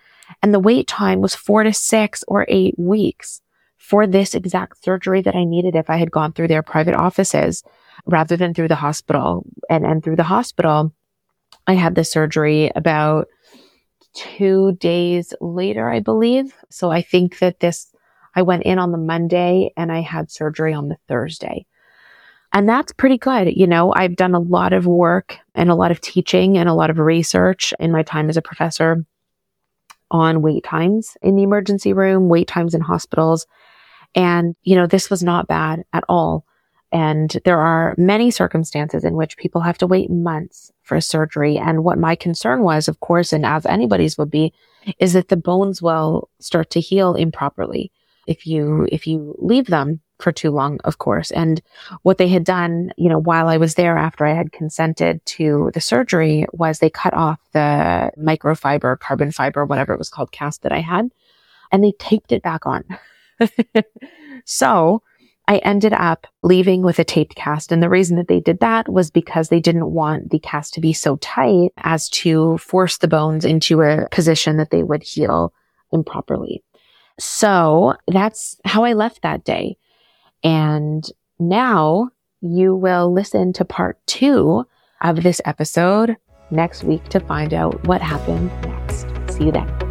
And 0.43 0.55
the 0.55 0.59
wait 0.59 0.89
time 0.89 1.21
was 1.21 1.35
four 1.35 1.63
to 1.63 1.75
six 1.75 2.25
or 2.27 2.47
eight 2.49 2.75
weeks 2.79 3.43
for 3.77 4.07
this 4.07 4.35
exact 4.35 4.83
surgery 4.83 5.21
that 5.21 5.37
I 5.37 5.45
needed 5.45 5.77
if 5.77 5.91
I 5.91 5.99
had 5.99 6.11
gone 6.11 6.33
through 6.33 6.49
their 6.49 6.63
private 6.63 6.95
offices 6.95 7.63
rather 8.07 8.35
than 8.35 8.55
through 8.55 8.69
the 8.69 8.77
hospital 8.77 9.45
and, 9.69 9.85
and 9.85 10.03
through 10.03 10.17
the 10.17 10.23
hospital 10.23 10.95
I 11.67 11.75
had 11.75 11.95
the 11.95 12.05
surgery 12.05 12.71
about 12.75 13.29
two 14.15 14.73
days 14.81 15.35
later, 15.41 15.89
I 15.89 16.01
believe. 16.01 16.55
So 16.71 16.91
I 16.91 17.03
think 17.03 17.39
that 17.39 17.61
this, 17.61 17.93
I 18.35 18.43
went 18.43 18.65
in 18.65 18.79
on 18.79 18.93
the 18.93 18.99
Monday 18.99 19.73
and 19.77 19.91
I 19.91 20.01
had 20.01 20.31
surgery 20.31 20.73
on 20.73 20.89
the 20.89 20.97
Thursday. 21.09 21.67
And 22.53 22.69
that's 22.69 22.93
pretty 22.93 23.19
good. 23.19 23.57
You 23.57 23.67
know, 23.67 23.93
I've 23.95 24.15
done 24.15 24.35
a 24.35 24.41
lot 24.41 24.73
of 24.73 24.87
work 24.87 25.39
and 25.57 25.71
a 25.71 25.75
lot 25.75 25.91
of 25.91 26.01
teaching 26.01 26.57
and 26.57 26.69
a 26.69 26.75
lot 26.75 26.91
of 26.91 26.99
research 26.99 27.75
in 27.81 27.91
my 27.91 28.05
time 28.05 28.29
as 28.29 28.37
a 28.37 28.43
professor 28.43 29.05
on 30.11 30.43
wait 30.43 30.63
times 30.63 31.17
in 31.21 31.35
the 31.35 31.43
emergency 31.43 31.93
room, 31.93 32.29
wait 32.29 32.47
times 32.47 32.75
in 32.75 32.81
hospitals. 32.81 33.47
And, 34.15 34.55
you 34.63 34.77
know, 34.77 34.87
this 34.87 35.11
was 35.11 35.25
not 35.25 35.49
bad 35.49 35.85
at 35.93 36.05
all. 36.09 36.45
And 36.95 37.37
there 37.45 37.59
are 37.59 37.97
many 37.99 38.31
circumstances 38.31 39.03
in 39.03 39.17
which 39.17 39.37
people 39.37 39.61
have 39.63 39.77
to 39.79 39.87
wait 39.87 40.11
months 40.11 40.71
for 40.83 41.01
surgery. 41.01 41.59
And 41.59 41.83
what 41.83 41.99
my 41.99 42.15
concern 42.15 42.63
was, 42.63 42.87
of 42.87 43.01
course, 43.01 43.33
and 43.33 43.45
as 43.45 43.67
anybody's 43.67 44.17
would 44.17 44.31
be, 44.31 44.53
is 45.01 45.15
that 45.15 45.27
the 45.27 45.37
bones 45.37 45.83
will 45.83 46.31
start 46.39 46.71
to 46.71 46.81
heal 46.81 47.15
improperly 47.17 47.91
if 48.29 48.47
you, 48.47 48.87
if 48.93 49.09
you 49.09 49.35
leave 49.41 49.67
them 49.67 50.01
for 50.21 50.31
too 50.31 50.53
long, 50.53 50.79
of 50.85 50.99
course. 50.99 51.33
And 51.33 51.61
what 52.03 52.19
they 52.19 52.29
had 52.29 52.45
done, 52.45 52.93
you 52.97 53.09
know, 53.09 53.19
while 53.19 53.49
I 53.49 53.57
was 53.57 53.75
there 53.75 53.99
after 53.99 54.25
I 54.25 54.33
had 54.33 54.53
consented 54.53 55.21
to 55.27 55.73
the 55.75 55.81
surgery 55.81 56.47
was 56.53 56.79
they 56.79 56.91
cut 56.91 57.13
off 57.13 57.41
the 57.53 58.13
microfiber, 58.17 59.01
carbon 59.01 59.33
fiber, 59.33 59.65
whatever 59.65 59.93
it 59.93 59.99
was 59.99 60.11
called 60.11 60.31
cast 60.31 60.63
that 60.63 60.73
I 60.73 60.81
had, 60.81 61.11
and 61.73 61.83
they 61.83 61.91
taped 61.99 62.31
it 62.31 62.45
back 62.45 62.67
on. 62.67 62.85
so 64.45 65.03
I 65.47 65.59
ended 65.59 65.93
up 65.93 66.27
leaving 66.43 66.83
with 66.83 66.99
a 66.99 67.05
taped 67.05 67.35
cast. 67.35 67.71
And 67.71 67.83
the 67.83 67.91
reason 67.91 68.17
that 68.17 68.29
they 68.29 68.41
did 68.41 68.61
that 68.61 68.91
was 68.91 69.11
because 69.11 69.49
they 69.49 69.61
didn't 69.61 69.91
want 69.91 70.31
the 70.31 70.39
cast 70.39 70.75
to 70.75 70.81
be 70.81 70.93
so 70.93 71.17
tight 71.17 71.73
as 71.79 72.09
to 72.11 72.57
force 72.59 72.99
the 72.99 73.09
bones 73.09 73.45
into 73.45 73.83
a 73.83 74.09
position 74.11 74.57
that 74.57 74.71
they 74.71 74.83
would 74.83 75.03
heal 75.03 75.53
improperly. 75.93 76.63
So 77.19 77.95
that's 78.09 78.57
how 78.65 78.85
I 78.85 78.95
left 78.95 79.23
that 79.23 79.45
day. 79.45 79.77
And 80.43 81.05
now 81.39 82.11
you 82.41 82.75
will 82.75 83.13
listen 83.13 83.53
to 83.55 83.65
part 83.65 83.99
two 84.07 84.67
of 85.03 85.23
this 85.23 85.41
episode 85.45 86.17
next 86.51 86.85
week 86.85 87.05
to 87.11 87.21
find 87.21 87.53
out 87.53 87.87
what 87.87 88.01
happened 88.01 88.51
next. 88.63 89.07
See 89.33 89.45
you 89.45 89.53
then. 89.53 89.84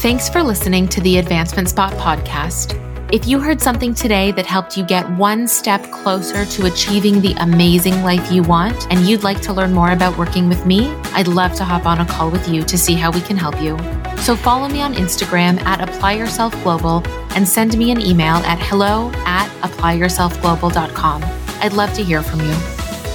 Thanks 0.00 0.30
for 0.30 0.42
listening 0.42 0.88
to 0.88 1.02
the 1.02 1.18
Advancement 1.18 1.68
Spot 1.68 1.92
podcast. 1.92 2.74
If 3.12 3.28
you 3.28 3.38
heard 3.38 3.60
something 3.60 3.92
today 3.92 4.32
that 4.32 4.46
helped 4.46 4.74
you 4.74 4.82
get 4.82 5.06
one 5.18 5.46
step 5.46 5.82
closer 5.90 6.46
to 6.46 6.64
achieving 6.64 7.20
the 7.20 7.34
amazing 7.34 8.02
life 8.02 8.32
you 8.32 8.42
want, 8.42 8.90
and 8.90 9.06
you'd 9.06 9.24
like 9.24 9.42
to 9.42 9.52
learn 9.52 9.74
more 9.74 9.90
about 9.90 10.16
working 10.16 10.48
with 10.48 10.64
me, 10.64 10.88
I'd 11.12 11.28
love 11.28 11.52
to 11.56 11.64
hop 11.64 11.84
on 11.84 12.00
a 12.00 12.06
call 12.06 12.30
with 12.30 12.48
you 12.48 12.62
to 12.62 12.78
see 12.78 12.94
how 12.94 13.10
we 13.10 13.20
can 13.20 13.36
help 13.36 13.60
you. 13.60 13.76
So 14.22 14.34
follow 14.36 14.68
me 14.68 14.80
on 14.80 14.94
Instagram 14.94 15.60
at 15.66 15.86
Apply 15.86 16.12
Yourself 16.12 16.54
Global 16.62 17.06
and 17.34 17.46
send 17.46 17.76
me 17.76 17.90
an 17.90 18.00
email 18.00 18.36
at 18.36 18.58
hello 18.58 19.10
at 19.26 19.50
applyyourselfglobal.com. 19.60 21.24
I'd 21.60 21.74
love 21.74 21.92
to 21.92 22.02
hear 22.02 22.22
from 22.22 22.40
you. 22.40 22.56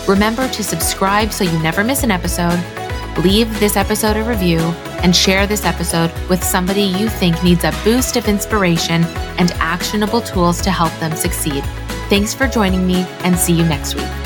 Remember 0.07 0.47
to 0.49 0.63
subscribe 0.63 1.33
so 1.33 1.45
you 1.45 1.59
never 1.63 1.83
miss 1.83 2.03
an 2.03 2.11
episode 2.11 2.63
leave 3.19 3.59
this 3.59 3.77
episode 3.77 4.17
a 4.17 4.23
review, 4.23 4.59
and 5.03 5.15
share 5.15 5.45
this 5.47 5.65
episode 5.65 6.11
with 6.29 6.43
somebody 6.43 6.81
you 6.81 7.09
think 7.09 7.41
needs 7.43 7.63
a 7.63 7.73
boost 7.83 8.17
of 8.17 8.27
inspiration 8.27 9.03
and 9.37 9.51
actionable 9.53 10.21
tools 10.21 10.61
to 10.61 10.71
help 10.71 10.91
them 10.99 11.15
succeed. 11.15 11.63
Thanks 12.09 12.33
for 12.33 12.47
joining 12.47 12.85
me, 12.85 13.05
and 13.23 13.37
see 13.37 13.53
you 13.53 13.63
next 13.65 13.95
week. 13.95 14.24